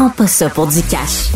prend 0.00 0.08
pas 0.08 0.26
ça 0.26 0.48
pour 0.48 0.66
du 0.66 0.82
cash. 0.82 1.28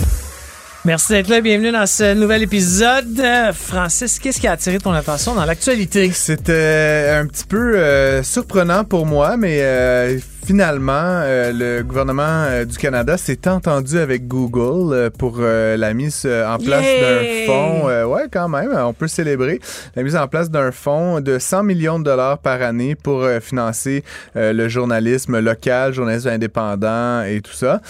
Merci 0.86 1.12
d'être 1.12 1.28
là. 1.28 1.42
Bienvenue 1.42 1.70
dans 1.70 1.84
ce 1.84 2.14
nouvel 2.14 2.44
épisode. 2.44 3.20
Euh, 3.20 3.52
Francis, 3.52 4.18
qu'est-ce 4.18 4.40
qui 4.40 4.46
a 4.46 4.52
attiré 4.52 4.78
ton 4.78 4.92
attention 4.92 5.34
dans 5.34 5.44
l'actualité? 5.44 6.10
C'était 6.12 7.10
un 7.12 7.26
petit 7.26 7.44
peu 7.44 7.76
euh, 7.76 8.22
surprenant 8.22 8.84
pour 8.84 9.04
moi, 9.04 9.36
mais 9.36 9.58
euh, 9.60 10.18
finalement, 10.44 10.92
euh, 10.94 11.52
le 11.52 11.82
gouvernement 11.82 12.22
euh, 12.46 12.64
du 12.64 12.76
Canada 12.76 13.16
s'est 13.16 13.48
entendu 13.48 13.98
avec 13.98 14.28
Google 14.28 14.92
euh, 14.94 15.10
pour 15.10 15.38
la 15.40 15.94
mise 15.94 16.26
en 16.26 16.58
place 16.58 16.84
d'un 16.84 17.46
fonds. 17.46 17.86
ouais, 18.12 18.24
quand 18.32 18.48
même, 18.48 18.70
on 18.76 18.92
peut 18.92 19.08
célébrer 19.08 19.60
la 19.96 20.02
mise 20.02 20.16
en 20.16 20.28
place 20.28 20.50
d'un 20.50 20.70
fonds 20.72 21.20
de 21.20 21.38
100 21.38 21.62
millions 21.62 21.98
de 21.98 22.04
dollars 22.04 22.38
par 22.38 22.62
année 22.62 22.94
pour 22.94 23.26
financer 23.40 24.04
le 24.34 24.68
journalisme 24.68 25.38
local, 25.40 25.92
journalisme 25.92 26.28
indépendant 26.28 27.22
et 27.22 27.40
tout 27.40 27.52
ça. 27.52 27.80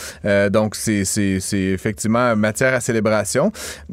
Donc, 0.51 0.75
c'est 0.77 1.05
c'est- 1.05 1.41
c'est 1.41 1.59
effectivement 1.61 2.35
matière 2.37 2.75
à 2.75 2.81
célébration. 2.81 3.53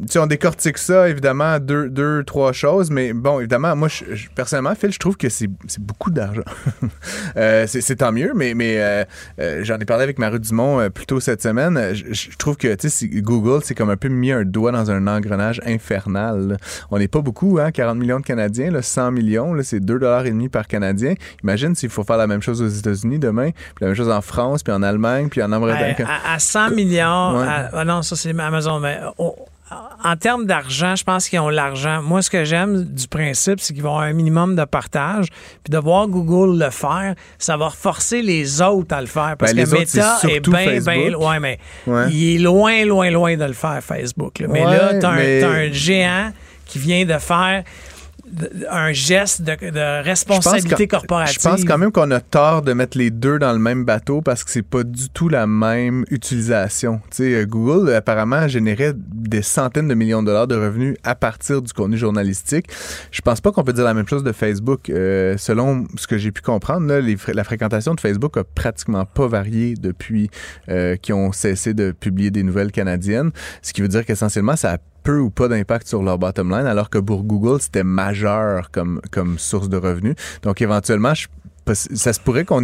Tu 0.10 0.18
on 0.20 0.28
décortique 0.28 0.78
ça, 0.78 1.10
évidemment, 1.10 1.60
deux, 1.60 1.90
deux 1.90 2.24
trois 2.24 2.52
choses, 2.54 2.90
mais 2.92 3.14
bon, 3.14 3.40
évidemment, 3.40 3.76
moi, 3.76 3.88
je, 3.88 4.16
je- 4.16 4.30
personnellement, 4.34 4.76
Phil, 4.76 4.92
je 4.92 5.00
trouve 5.00 5.18
que 5.18 5.30
c'est 5.30 5.50
c'est 5.68 5.82
beaucoup 5.82 6.12
d'argent. 6.12 6.42
C'est 7.68 7.96
tant 7.98 8.12
mieux, 8.12 8.32
mais, 8.36 8.51
mais 8.56 8.76
euh, 8.80 9.04
euh, 9.40 9.62
j'en 9.64 9.78
ai 9.80 9.86
parlé 9.86 10.04
avec 10.04 10.20
Marie 10.20 10.40
Dumont 10.40 10.80
euh, 10.80 10.90
plus 10.90 11.06
tôt 11.06 11.20
cette 11.20 11.42
semaine. 11.42 11.80
Je, 11.94 12.06
je 12.14 12.38
trouve 12.38 12.58
que, 12.58 12.76
Google, 13.22 13.62
c'est 13.64 13.76
comme 13.76 13.90
un 13.90 13.98
peu 13.98 14.08
mis 14.10 14.32
un 14.32 14.44
doigt 14.44 14.72
dans 14.72 14.90
un 14.92 15.08
engrenage 15.08 15.62
infernal. 15.66 16.48
là. 16.50 16.58
On 16.92 16.98
n'est 17.00 17.08
pas 17.08 17.22
beaucoup, 17.22 17.60
hein, 17.60 17.72
40 17.72 17.98
millions 17.98 18.20
de 18.20 18.26
Canadiens, 18.26 18.72
là, 18.72 18.82
100 18.82 19.12
millions, 19.12 19.56
c'est 19.64 19.80
2,5 19.80 20.50
par 20.50 20.68
Canadien. 20.68 21.14
Imagine 21.44 21.76
s'il 21.76 21.90
faut 21.90 22.04
faire 22.04 22.18
la 22.18 22.28
même 22.28 22.42
chose 22.42 22.62
aux 22.62 22.68
États-Unis 22.68 23.20
demain, 23.20 23.52
puis 23.52 23.82
la 23.82 23.88
même 23.88 23.96
chose 23.96 24.10
en 24.10 24.22
France, 24.22 24.64
puis 24.64 24.74
en 24.74 24.84
Allemagne, 24.84 25.30
puis 25.30 25.42
en 25.44 25.52
Amérique. 25.52 26.00
À, 26.02 26.32
à- 26.32 26.36
à 26.36 26.40
100 26.40 26.72
millions. 26.72 27.38
Ouais. 27.40 27.48
à- 27.48 27.70
ah 27.74 27.86
non, 27.86 28.02
ça, 28.02 28.16
c'est 28.16 28.38
Amazon. 28.40 28.80
Mais 28.80 29.00
au- 29.18 29.36
en 30.04 30.16
termes 30.16 30.46
d'argent, 30.46 30.96
je 30.96 31.04
pense 31.04 31.30
qu'ils 31.30 31.40
ont 31.40 31.50
l'argent. 31.50 32.02
Moi, 32.02 32.22
ce 32.22 32.30
que 32.30 32.44
j'aime 32.44 32.84
du 32.84 33.08
principe, 33.08 33.60
c'est 33.60 33.74
qu'ils 33.74 33.84
vont 33.84 33.90
avoir 33.92 34.04
un 34.06 34.14
minimum 34.14 34.56
de 34.56 34.66
partage. 34.66 35.28
Puis 35.64 35.72
de 35.72 35.78
voir 35.78 36.08
Google 36.08 36.58
le 36.62 36.70
faire, 36.72 37.16
ça 37.38 37.56
va 37.58 37.70
forcer 37.70 38.22
les 38.22 38.62
autres 38.62 38.96
à 38.96 39.02
le 39.02 39.08
faire. 39.08 39.36
Parce 39.38 39.54
Ben, 39.54 39.64
que 39.66 39.70
autres, 39.70 39.80
Meta 39.80 40.18
c'est 40.22 40.32
est 40.34 40.40
bien, 40.40 40.80
bien. 40.82 41.16
Ouais, 41.16 41.40
mais 41.40 41.60
Ouais. 41.88 42.10
il 42.12 42.36
est 42.36 42.40
loin, 42.40 42.84
loin, 42.86 43.10
loin 43.12 43.38
de 43.38 43.46
le 43.46 43.54
faire, 43.54 43.80
Facebook. 43.84 44.40
là. 44.40 44.48
Mais 44.50 44.66
Ouais, 44.66 44.72
là, 44.78 44.94
t'as 45.00 45.10
un, 45.12 45.16
mais- 45.16 45.40
t'as 45.42 45.50
un 45.50 45.72
géant 45.72 46.32
qui 46.66 46.80
vient 46.80 47.06
de 47.06 47.18
faire 47.18 47.64
un 48.70 48.92
geste 48.94 49.42
de, 49.42 49.54
de 49.70 50.04
responsabilité 50.04 50.84
Je 50.84 50.88
corporative. 50.90 51.38
Je 51.42 51.48
pense 51.50 51.64
quand 51.66 51.78
même 51.78 51.92
qu'on 51.92 52.10
a 52.12 52.20
tort 52.20 52.62
de 52.62 52.74
mettre 52.74 52.98
les 52.98 53.12
deux 53.12 53.40
dans 53.40 53.54
le 53.54 53.60
même 53.60 53.86
bateau 53.86 54.22
parce 54.22 54.44
que 54.44 54.52
c'est 54.52 54.62
pas 54.62 54.84
du 54.84 55.10
tout 55.10 55.30
la 55.30 55.48
même 55.48 56.06
utilisation. 56.10 57.00
Tu 57.12 57.18
sais, 57.18 57.34
euh, 57.36 57.46
Google 57.46 57.94
apparemment 57.94 58.48
générait 58.48 58.94
des 58.96 59.42
centaines 59.42 59.88
de 59.88 59.94
millions 59.94 60.22
de 60.22 60.28
dollars 60.28 60.48
de 60.48 60.56
revenus 60.56 60.96
à 61.04 61.16
partir 61.16 61.62
du 61.62 61.74
contenu 61.74 61.98
journalistique. 61.98 62.68
Je 63.12 63.22
pense 63.22 63.42
pas 63.42 63.52
qu'on 63.52 63.64
peut 63.64 63.74
dire 63.74 63.84
la 63.86 63.94
même 63.94 64.08
chose 64.08 64.24
de 64.24 64.32
Facebook. 64.32 64.90
Euh, 64.90 65.38
selon 65.38 65.86
ce 65.98 66.08
que 66.08 66.18
j'ai 66.18 66.32
pu 66.32 66.42
comprendre, 66.42 66.88
là, 66.88 67.02
les 67.02 67.18
fré- 67.18 67.34
la 67.34 67.44
fréquentation 67.44 67.94
de 67.94 68.00
Facebook 68.00 68.38
a 68.38 68.44
pratiquement 68.44 69.06
pas 69.06 69.28
varié 69.28 69.76
depuis 69.80 70.30
euh, 70.70 70.96
qu'ils 70.96 71.16
ont 71.16 71.32
cessé 71.32 71.74
de 71.74 71.92
publier 71.92 72.32
des 72.32 72.44
nouvelles 72.44 72.72
canadiennes, 72.72 73.32
ce 73.62 73.74
qui 73.74 73.82
veut 73.82 73.88
dire 73.88 74.06
qu'essentiellement 74.06 74.56
ça 74.56 74.74
a 74.74 74.78
peu 75.04 75.20
ou 75.20 75.30
pas 75.30 75.48
d'impact 75.48 75.88
sur 75.88 76.04
leur 76.04 76.18
bottom 76.18 76.50
line, 76.50 76.66
alors 76.68 76.90
que 76.90 76.98
pour 76.98 77.24
Google, 77.24 77.60
c'était 77.62 77.84
majeur 77.84 78.70
comme, 78.72 79.02
comme 79.12 79.38
source 79.40 79.70
de 79.70 79.78
revenus. 79.78 80.16
Donc, 80.44 80.62
éventuellement, 80.62 81.14
je- 81.14 81.28
ça 81.74 82.12
se 82.12 82.20
pourrait 82.20 82.44
qu'on 82.44 82.60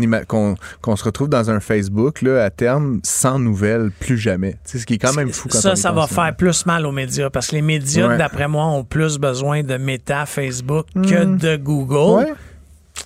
se 0.95 1.03
retrouve 1.03 1.29
dans 1.29 1.49
un 1.51 1.59
Facebook 1.59 2.21
là, 2.23 2.43
à 2.43 2.49
terme 2.49 2.99
sans 3.03 3.37
nouvelles 3.39 3.91
plus 3.99 4.17
jamais. 4.17 4.57
Sais, 4.63 4.79
ce 4.79 4.85
qui 4.85 4.95
est 4.95 4.97
quand 4.97 5.13
même 5.13 5.31
fou 5.31 5.47
quand 5.49 5.59
ça, 5.59 5.75
ça 5.75 5.91
va 5.91 6.07
faire 6.07 6.35
plus 6.35 6.65
mal 6.65 6.85
aux 6.85 6.91
médias 6.91 7.29
parce 7.29 7.47
que 7.47 7.55
les 7.55 7.61
médias, 7.61 8.07
Ouais. 8.09 8.17
d'après 8.17 8.47
moi, 8.47 8.65
ont 8.65 8.83
plus 8.83 9.17
besoin 9.19 9.63
de 9.63 9.77
Meta, 9.77 10.25
Facebook 10.25 10.87
que 10.93 11.23
de 11.25 11.55
Google. 11.57 12.23
Ouais. 12.25 12.33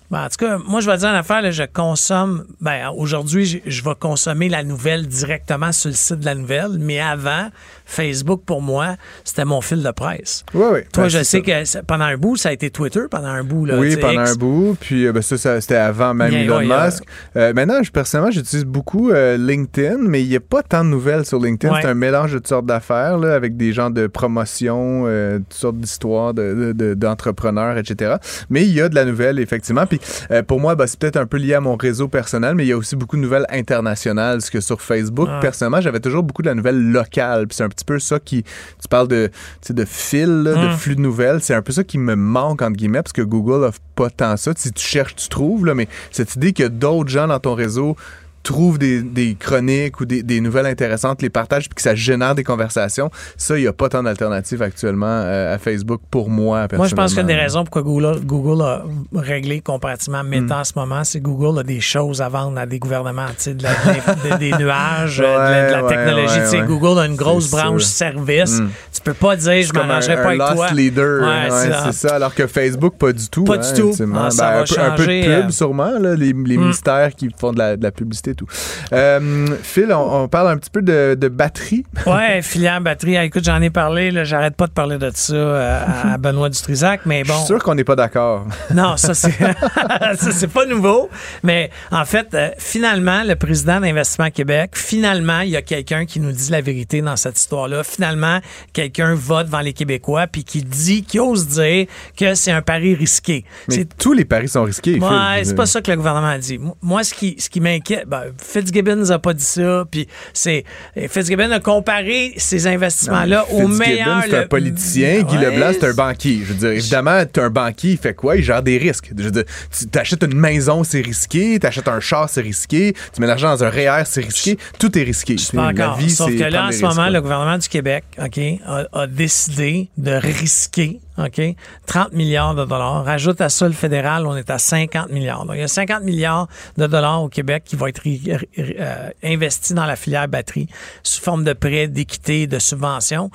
Ben, 0.10 0.24
en 0.26 0.30
tout 0.30 0.38
cas, 0.46 0.58
moi, 0.66 0.80
je 0.80 0.90
vais 0.90 0.98
dire 0.98 1.10
une 1.10 1.16
affaire, 1.16 1.42
là, 1.42 1.52
je 1.52 1.64
consomme. 1.64 2.46
Ben, 2.62 2.90
aujourd'hui, 2.96 3.46
je, 3.46 3.58
je 3.66 3.84
vais 3.84 3.96
consommer 4.00 4.48
la 4.48 4.64
nouvelle 4.64 5.06
directement 5.08 5.74
sur 5.74 5.90
le 5.90 5.96
site 5.96 6.20
de 6.20 6.26
la 6.26 6.36
nouvelle, 6.36 6.78
mais 6.80 7.02
avant, 7.02 7.50
Facebook, 7.92 8.44
pour 8.46 8.62
moi, 8.62 8.96
c'était 9.24 9.46
mon 9.46 9.62
fil 9.62 9.84
de 9.84 9.92
presse. 9.92 10.44
Ouais, 10.54 10.68
ouais. 10.70 10.88
Toi, 10.94 11.04
Ben, 11.04 11.10
je 11.10 11.24
sais 11.24 11.44
ça. 11.66 11.82
que 11.82 11.86
pendant 11.86 12.06
un 12.06 12.18
bout, 12.18 12.36
ça 12.38 12.50
a 12.50 12.52
été 12.54 12.70
Twitter, 12.70 13.02
pendant 13.10 13.28
un 13.28 13.44
bout. 13.44 13.66
Là, 13.66 13.78
Oui, 13.78 13.98
pendant 13.98 14.24
X. 14.24 14.32
un 14.32 14.36
bout. 14.36 14.78
Puis 14.80 15.06
euh, 15.08 15.12
ben, 15.12 15.22
ça, 15.22 15.38
ça, 15.38 15.60
c'était 15.62 15.76
avant 15.76 16.14
même 16.14 16.34
Elon 16.34 16.62
Musk. 16.62 17.04
Euh, 17.36 17.54
maintenant, 17.54 17.84
je, 17.84 17.92
personnellement, 17.92 18.32
j'utilise 18.32 18.66
beaucoup 18.66 19.12
euh, 19.12 19.38
LinkedIn, 19.38 19.98
mais 20.00 20.22
il 20.24 20.30
n'y 20.30 20.36
a 20.36 20.40
pas 20.40 20.64
tant 20.64 20.84
de 20.84 20.90
nouvelles 20.90 21.26
sur 21.26 21.40
LinkedIn. 21.40 21.74
Ouais. 21.74 21.82
C'est 21.82 21.88
un 21.90 21.94
mélange 21.94 22.32
de 22.32 22.38
toutes 22.38 22.48
sortes 22.48 22.66
d'affaires, 22.66 23.18
là, 23.18 23.34
avec 23.36 23.58
des 23.58 23.74
gens 23.74 23.90
de 23.90 24.08
promotion, 24.08 25.04
euh, 25.06 25.40
toutes 25.40 25.54
sortes 25.54 25.78
d'histoires 25.78 26.34
de- 26.34 26.54
de- 26.54 26.72
de- 26.74 26.94
d'entrepreneurs, 26.94 27.78
etc. 27.78 28.16
Mais 28.50 28.64
il 28.64 28.74
y 28.74 28.82
a 28.82 28.90
de 28.90 28.96
la 28.96 29.06
nouvelle, 29.06 29.40
effectivement. 29.40 29.86
Puis 29.86 30.00
pour 30.48 30.60
moi, 30.60 30.76
ben, 30.76 30.88
c'est 30.88 30.98
peut-être 31.00 31.18
un 31.18 31.26
peu 31.26 31.38
lié 31.38 31.54
à 31.56 31.60
mon 31.62 31.76
réseau 31.76 32.08
personnel, 32.08 32.56
mais 32.56 32.64
il 32.66 32.70
y 32.70 32.74
a 32.74 32.78
aussi 32.78 32.96
beaucoup 32.96 33.18
de 33.18 33.22
nouvelles 33.22 33.46
internationales. 33.50 34.42
Ce 34.42 34.50
que 34.52 34.60
sur 34.62 34.82
Facebook, 34.82 35.28
Ah. 35.30 35.40
personnellement, 35.42 35.82
j'avais 35.82 36.00
toujours 36.00 36.24
beaucoup 36.24 36.42
de 36.42 36.48
la 36.48 36.56
nouvelle 36.56 36.92
locale. 36.92 37.48
Puis 37.48 37.56
c'est 37.58 37.64
un 37.64 37.70
petit 37.70 37.81
peu 37.86 38.00
ça 38.00 38.20
qui. 38.20 38.44
Tu 38.44 38.88
parles 38.90 39.08
de, 39.08 39.30
de 39.70 39.86
fil, 39.86 40.44
là, 40.44 40.54
de 40.54 40.68
Mm. 40.74 40.78
flux 40.78 40.96
de 40.96 41.02
nouvelles. 41.02 41.42
C'est 41.42 41.54
un 41.54 41.62
peu 41.62 41.72
ça 41.72 41.84
qui 41.84 41.98
me 41.98 42.16
manque, 42.16 42.62
entre 42.62 42.78
guillemets, 42.78 43.02
parce 43.04 43.14
que 43.14 43.22
Google 43.22 43.64
offre 43.64 43.80
pas 43.96 44.10
tant 44.10 44.38
ça. 44.38 44.52
Si 44.56 44.72
tu 44.72 44.86
cherches, 44.86 45.16
tu 45.16 45.28
trouves, 45.30 45.66
là, 45.66 45.74
mais 45.76 45.88
cette 46.12 46.36
idée 46.36 46.54
que 46.54 46.68
d'autres 46.68 47.10
gens 47.10 47.28
dans 47.28 47.40
ton 47.40 47.54
réseau 47.56 47.96
trouvent 48.44 48.78
des, 48.80 49.02
des 49.02 49.36
chroniques 49.36 50.00
ou 50.02 50.06
des, 50.06 50.24
des 50.24 50.42
nouvelles 50.42 50.66
intéressantes, 50.66 51.22
les 51.22 51.30
partagent, 51.30 51.70
puis 51.70 51.76
que 51.76 51.82
ça 51.82 51.96
génère 51.96 52.36
des 52.36 52.44
conversations, 52.44 53.10
ça, 53.38 53.58
il 53.58 53.62
n'y 53.62 53.68
a 53.68 53.74
pas 53.74 53.90
tant 53.90 54.04
d'alternatives 54.04 54.62
actuellement 54.62 55.06
euh, 55.08 55.56
à 55.56 55.58
Facebook 55.58 56.02
pour 56.10 56.30
moi, 56.30 56.68
Moi, 56.74 56.88
je 56.88 56.96
pense 56.96 57.14
qu'une 57.14 57.28
des 57.28 57.36
raisons 57.36 57.64
pourquoi 57.64 57.84
Google, 57.84 58.20
Google 58.24 58.62
a 58.64 58.84
réglé 59.16 59.62
comparativement 59.62 60.20
à 60.20 60.24
Meta 60.24 60.60
en 60.60 60.64
ce 60.64 60.74
moment, 60.76 61.04
c'est 61.04 61.20
que 61.20 61.26
Google 61.26 61.60
a 61.60 61.64
des 61.64 61.80
choses 61.80 62.22
à 62.22 62.30
vendre 62.30 62.58
à 62.60 62.66
des 62.66 62.80
gouvernements, 62.80 63.26
de 63.46 63.64
la- 63.64 64.38
des, 64.38 64.52
nuages, 64.60 65.18
de 65.18 65.24
la, 65.24 65.68
de 65.68 65.72
la 65.74 65.84
Ouais, 65.84 65.90
technologie. 65.90 66.40
ouais, 66.40 66.62
ouais. 66.62 66.68
Google 66.68 67.00
a 67.00 67.06
une 67.06 67.16
grosse 67.16 67.50
branche 67.52 67.84
sûr. 67.84 67.90
service. 67.98 68.60
Mm. 68.60 68.70
Tu 68.94 69.02
peux 69.02 69.14
pas 69.14 69.36
dire, 69.36 69.64
je 69.64 69.74
m'arrangerai 69.74 70.16
pas 70.16 70.22
un 70.22 70.26
avec 70.28 70.40
lost 70.40 70.54
toi. 70.56 70.72
leader. 70.72 71.52
C'est 71.52 71.92
ça. 72.08 72.16
Alors 72.16 72.34
que 72.36 72.48
Facebook, 72.48 72.96
pas 72.98 73.12
du 73.14 73.28
tout. 73.30 73.44
Pas 73.44 73.56
hein, 73.56 73.58
du 73.60 73.80
tout. 73.82 73.88
effectivement. 73.90 74.24
Ah, 74.26 74.32
ça 74.32 74.44
Ben, 74.50 74.52
va 74.54 74.62
un, 74.62 74.64
peu, 74.66 74.74
un 74.82 74.96
peu 74.96 75.04
changer, 75.04 75.22
de 75.22 75.26
pub, 75.42 75.46
euh, 75.46 75.50
sûrement, 75.52 75.92
là, 76.00 76.16
les, 76.16 76.28
les 76.28 76.34
Mm. 76.34 76.62
ministères 76.62 77.16
qui 77.16 77.30
font 77.38 77.52
de 77.54 77.60
la, 77.60 77.78
de 77.78 77.84
la 77.84 77.92
publicité 77.92 78.31
et 78.32 78.36
tout. 78.36 78.48
Euh, 78.94 79.48
Phil, 79.64 79.92
on, 79.94 80.24
on 80.24 80.28
parle 80.28 80.50
un 80.50 80.58
petit 80.58 80.70
peu 80.70 80.82
de, 80.82 81.16
de 81.20 81.28
batterie. 81.28 81.86
Ouais, 82.08 82.42
filière 82.42 82.82
batterie. 82.82 83.16
Ah, 83.18 83.24
écoute, 83.24 83.44
j'en 83.46 83.62
ai 83.62 83.70
parlé. 83.70 84.12
là, 84.12 84.24
J'arrête 84.24 84.56
pas 84.56 84.68
de 84.68 84.72
parler 84.72 84.98
de 84.98 85.12
ça 85.14 85.34
euh, 85.36 86.14
à 86.14 86.18
Benoît 86.18 86.50
Dutrisac, 86.50 87.02
mais 87.06 87.24
Je 87.24 87.30
bon. 87.32 87.38
suis 87.38 87.46
sûr 87.46 87.64
qu'on 87.64 87.76
n'est 87.76 87.84
pas 87.84 87.96
d'accord. 87.96 88.46
Non, 88.74 88.98
ça 88.98 89.14
c'est 89.14 89.32
ça 90.18 90.32
c'est 90.32 90.48
pas 90.48 90.66
nouveau, 90.66 91.10
mais 91.44 91.70
en 91.92 92.06
fait 92.06 92.34
euh, 92.34 92.50
finalement 92.58 93.24
le 93.24 93.36
président 93.36 93.80
d'Investissement 93.80 94.30
Québec, 94.32 94.72
finalement 94.76 95.42
il 95.42 95.50
y 95.50 95.56
a 95.58 95.62
quelqu'un 95.62 96.06
qui 96.06 96.20
nous 96.20 96.32
dit 96.32 96.50
la 96.52 96.62
vérité 96.62 97.02
dans 97.02 97.16
cette 97.16 97.38
histoire-là. 97.38 97.84
Finalement, 97.84 98.40
quelqu'un 98.74 99.14
va 99.16 99.44
devant 99.44 99.60
les 99.60 99.74
Québécois 99.74 100.28
puis 100.28 100.44
qui 100.44 100.64
dit 100.64 101.04
qui 101.04 101.20
ose 101.20 101.48
dire 101.48 101.86
que 102.18 102.34
c'est 102.34 102.52
un 102.52 102.62
pari 102.62 102.96
risqué. 102.96 103.46
Mais 103.68 103.76
C'est 103.76 103.98
tous 103.98 104.14
les 104.14 104.26
paris 104.26 104.48
sont 104.48 104.64
risqués. 104.64 104.94
Phil. 104.94 105.04
Ouais, 105.04 105.44
c'est 105.44 105.56
pas 105.56 105.66
ça 105.66 105.82
que 105.82 105.92
le 105.92 105.98
gouvernement 105.98 106.28
a 106.30 106.38
dit. 106.38 106.60
Moi, 106.82 107.04
ce 107.04 107.14
qui, 107.14 107.36
ce 107.40 107.50
qui 107.50 107.60
m'inquiète, 107.60 108.08
ben, 108.08 108.21
Fitzgibbon 108.42 108.96
nous 108.96 109.12
a 109.12 109.20
pas 109.20 109.34
dit 109.34 109.44
ça, 109.44 109.86
puis 109.90 110.08
c'est 110.34 110.64
Fitzgibbon 111.10 111.52
a 111.52 111.60
comparé 111.60 112.34
ces 112.38 112.68
investissements-là 112.68 113.46
au 113.52 113.68
Fitzgibbon, 113.68 113.78
meilleur. 113.78 114.24
c'est 114.30 114.38
un 114.38 114.42
le- 114.42 114.48
politicien. 114.48 115.22
Guy 115.24 115.38
Ouais, 115.38 115.52
Leblanc, 115.52 115.72
c'est 115.74 115.88
un 115.88 115.94
banquier. 115.94 116.40
Je 116.44 116.54
veux 116.54 116.54
dire, 116.60 116.70
évidemment, 116.72 117.24
t'es 117.26 117.42
un 117.42 117.50
banquier, 117.50 117.92
il 117.92 117.98
fait 117.98 118.14
quoi? 118.14 118.38
Il 118.38 118.44
gère 118.44 118.64
des 118.64 118.78
risques. 118.78 119.12
Je 119.18 119.24
veux 119.24 119.32
dire, 119.32 119.44
tu 119.78 119.88
t'achètes 119.88 120.24
une 120.24 120.36
maison, 120.38 120.84
c'est 120.84 121.02
risqué. 121.02 121.60
T'achètes 121.60 121.88
un 121.88 122.00
char, 122.00 122.30
c'est 122.30 122.42
risqué. 122.42 122.94
Tu 123.14 123.22
mets 123.22 123.28
l'argent 123.28 123.50
dans 123.50 123.64
un 123.64 123.70
REER, 123.70 124.04
c'est 124.06 124.22
risqué. 124.22 124.58
Tout 124.80 124.98
est 124.98 125.04
risqué. 125.04 125.38
Je 125.38 125.52
pas 125.52 125.74
d'accord. 125.74 126.00
Sauf 126.10 126.30
c'est 126.30 126.38
que 126.38 126.44
là, 126.44 126.68
en 126.68 126.72
ce 126.72 126.82
moment, 126.82 127.02
risques, 127.04 127.14
le 127.14 127.22
gouvernement 127.22 127.58
du 127.58 127.68
Québec, 127.68 128.04
OK, 128.22 128.40
a, 128.66 128.86
a 128.94 129.08
décidé 129.08 129.90
de 129.98 130.12
risquer 130.12 131.00
OK? 131.18 131.42
30 131.88 132.14
milliards 132.14 132.56
de 132.56 132.66
dollars. 132.66 133.04
Rajoute 133.04 133.42
à 133.42 133.50
ça 133.50 133.68
le 133.68 133.74
fédéral, 133.74 134.26
on 134.26 134.36
est 134.36 134.50
à 134.50 134.58
50 134.58 135.10
milliards. 135.12 135.46
Donc, 135.46 135.56
il 135.56 135.62
y 135.62 135.64
a 135.64 135.68
50 135.68 136.04
milliards 136.04 136.48
de 136.78 136.88
dollars 136.88 137.22
au 137.22 137.30
Québec 137.30 137.64
qui 137.66 137.76
vont 137.76 137.88
être 137.88 138.02
euh, 138.08 139.10
investis 139.24 139.74
dans 139.74 139.86
la 139.86 139.96
filière 139.96 140.28
batterie 140.28 140.68
sous 141.04 141.22
forme 141.22 141.44
de 141.44 141.54
prêts, 141.54 141.88
d'équité, 141.88 142.48
de 142.48 142.60
subventions. 142.60 143.30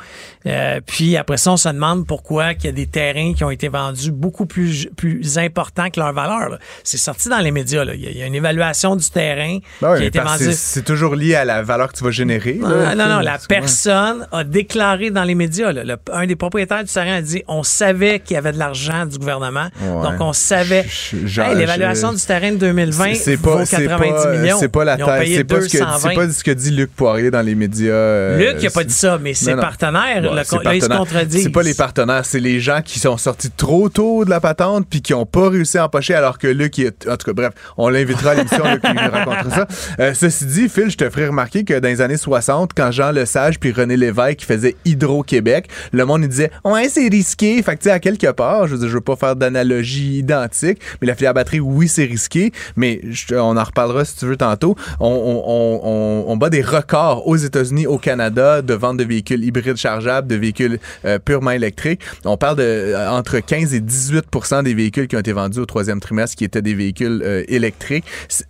Euh, 0.46 0.81
puis 0.87 1.17
après 1.17 1.37
ça, 1.37 1.52
on 1.52 1.56
se 1.56 1.69
demande 1.69 2.06
pourquoi 2.06 2.52
il 2.52 2.64
y 2.64 2.69
a 2.69 2.73
des 2.73 2.87
terrains 2.87 3.34
qui 3.34 3.44
ont 3.44 3.50
été 3.50 3.69
vendus 3.69 4.11
beaucoup 4.11 4.46
plus, 4.46 4.88
plus 4.96 5.38
importants 5.38 5.90
que 5.90 6.00
leur 6.00 6.12
valeur. 6.12 6.58
C'est 6.82 6.96
sorti 6.96 7.29
dans 7.29 7.40
les 7.40 7.50
médias. 7.50 7.84
Là. 7.84 7.94
Il, 7.94 8.17
y 8.17 8.22
a, 8.22 8.26
une 8.26 8.34
évaluation 8.34 8.96
du 8.96 9.08
terrain 9.11 9.58
ben 9.82 9.96
qui 9.96 10.02
a 10.02 10.06
été 10.06 10.20
vendue. 10.20 10.52
C'est 10.52 10.84
toujours 10.84 11.14
lié 11.14 11.34
à 11.34 11.44
la 11.44 11.62
valeur 11.62 11.93
que 11.93 11.99
tu 11.99 12.05
vas 12.05 12.11
générer. 12.11 12.58
Ah, 12.64 12.94
non, 12.94 13.08
non, 13.08 13.20
la 13.20 13.38
personne 13.49 14.26
a 14.32 14.44
déclaré 14.44 15.11
dans 15.11 15.25
les 15.25 15.34
médias, 15.34 15.72
un 16.12 16.26
des 16.26 16.37
propriétaires 16.37 16.84
du 16.84 16.93
terrain 16.93 17.17
a 17.17 17.22
dit 17.22 17.43
on 17.49 17.62
savait 17.67 18.21
qu'il 18.21 18.35
y 18.35 18.39
avait 18.39 18.53
de 18.53 18.59
l'argent 18.59 19.07
du 19.07 19.19
gouvernement. 19.19 19.69
Donc, 19.81 20.21
on 20.21 20.33
savait. 20.33 20.87
L'évaluation 21.13 22.13
du 22.13 22.21
terrain 22.21 22.53
de 22.53 22.57
2020 22.57 23.15
c'est 23.15 23.37
pas, 23.37 23.57
vaut 23.57 23.65
90 23.65 24.39
millions. 24.39 24.57
C'est 24.59 24.69
pas 24.69 24.85
la 24.85 24.97
taille. 24.97 25.35
C'est 25.35 25.45
pas, 25.45 25.61
ce 25.61 26.15
pas 26.15 26.31
ce 26.31 26.45
que 26.45 26.51
dit 26.51 26.71
Luc 26.71 26.95
Poirier 26.95 27.31
dans 27.31 27.43
les 27.43 27.55
médias. 27.55 27.93
Euh, 27.93 28.53
Luc 28.53 28.63
n'a 28.63 28.71
pas 28.71 28.85
dit 28.85 28.95
ça, 28.95 29.19
mais 29.21 29.35
ses 29.35 29.55
partenaires, 29.55 30.23
là, 30.23 30.43
ils 30.43 30.83
se 30.83 30.89
contredisent. 30.89 31.43
C'est 31.43 31.51
pas 31.51 31.63
les 31.63 31.75
partenaires, 31.75 32.25
c'est 32.25 32.41
les 32.41 32.61
gens 32.61 32.81
qui 32.85 32.99
sont 32.99 33.17
sortis 33.17 33.51
trop 33.51 33.89
tôt 33.89 34.25
de 34.25 34.31
la 34.31 34.41
patente 34.41 34.87
puis 34.89 35.03
qui 35.03 35.13
n'ont 35.13 35.27
pas 35.27 35.49
réussi 35.49 35.79
à 35.79 35.85
empocher 35.85 36.15
alors 36.15 36.39
que 36.39 36.47
Luc, 36.47 36.79
est, 36.79 37.09
en 37.09 37.17
tout 37.17 37.27
cas, 37.27 37.33
bref, 37.33 37.53
on 37.77 37.89
l'invitera 37.89 38.33
à 38.33 38.35
l'émission, 38.35 38.65
Luc, 38.65 38.83
il 38.85 38.95
nous 38.95 39.11
racontera 39.11 39.51
ça. 39.51 39.67
Euh, 40.01 40.15
ceci 40.15 40.47
dit, 40.47 40.69
Phil, 40.69 40.91
je 40.91 40.97
te 40.97 41.09
ferai 41.11 41.29
remarquer 41.29 41.65
que 41.65 41.79
dans 41.79 41.89
les 41.89 42.01
années 42.01 42.17
60, 42.17 42.73
quand 42.75 42.91
Jean 42.91 43.11
Lesage 43.11 43.59
puis 43.59 43.73
René 43.73 43.97
Lévesque 43.97 44.43
faisaient 44.43 44.77
Hydro-Québec, 44.85 45.69
le 45.93 46.05
monde 46.05 46.23
il 46.23 46.29
disait 46.29 46.51
Ouais, 46.65 46.89
c'est 46.89 47.09
risqué. 47.09 47.56
Fait 47.62 47.76
que, 47.76 47.82
tu 47.82 47.85
sais, 47.85 47.91
à 47.91 48.00
quelque 48.00 48.31
part, 48.32 48.67
je 48.67 48.75
veux 48.75 48.79
dire, 48.79 48.88
je 48.88 48.94
veux 48.94 49.00
pas 49.00 49.17
faire 49.17 49.37
d'analogie 49.37 50.19
identique, 50.19 50.81
mais 51.00 51.06
la 51.06 51.14
filière 51.14 51.35
batterie, 51.35 51.61
oui, 51.61 51.88
c'est 51.88 52.05
risqué, 52.05 52.53
mais 52.76 53.00
on 53.32 53.56
en 53.56 53.64
reparlera 53.64 54.05
si 54.05 54.17
tu 54.17 54.26
veux 54.26 54.37
tantôt. 54.37 54.76
On, 55.00 55.08
on, 55.08 55.81
on, 55.85 56.25
on 56.32 56.37
bat 56.37 56.50
des 56.50 56.62
records 56.62 57.26
aux 57.26 57.37
États-Unis, 57.37 57.87
au 57.87 57.99
Canada, 57.99 58.62
de 58.62 58.75
vente 58.75 58.97
de 58.97 59.05
véhicules 59.05 59.44
hybrides 59.44 59.76
chargeables, 59.76 60.29
de 60.29 60.37
véhicules 60.37 60.79
euh, 61.05 61.19
purement 61.19 61.53
électriques. 61.53 62.00
On 62.25 62.37
parle 62.37 62.56
de 62.56 62.62
euh, 62.62 63.11
entre 63.11 63.38
15 63.38 63.75
et 63.75 63.81
18% 63.81 64.62
des 64.62 64.75
véhicules 64.75 65.08
qui 65.08 65.17
ont 65.17 65.20
été 65.20 65.32
vendus 65.32 65.58
au 65.58 65.67
troisième 65.67 66.00
trimestre 66.00 66.37
qui 66.37 66.44
étaient 66.44 66.62
des 66.62 66.75
véhicules 66.75 67.23
euh, 67.25 67.44
électriques. 67.49 68.05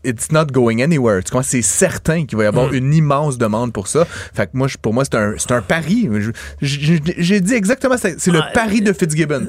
It's 0.04 0.32
not 0.32 0.46
going 0.46 0.80
anywhere. 0.80 1.22
Tu 1.24 1.32
vois, 1.32 1.42
c'est 1.42 1.62
certain 1.62 2.24
qu'il 2.26 2.38
va 2.38 2.44
y 2.44 2.46
avoir 2.46 2.72
mm. 2.72 2.74
une 2.74 2.94
immense 2.94 3.38
demande 3.38 3.72
pour 3.72 3.88
ça. 3.88 4.06
Fait 4.34 4.46
que 4.46 4.52
moi, 4.54 4.68
pour 4.80 4.94
moi, 4.94 5.04
c'est 5.04 5.16
un, 5.16 5.34
un 5.50 5.62
pari. 5.62 6.08
J'ai 6.60 7.40
dit 7.40 7.54
exactement, 7.54 7.96
c'est 7.98 8.26
le 8.26 8.40
ah, 8.42 8.50
pari 8.52 8.80
de 8.80 8.92
Fitzgibbon. 8.98 9.46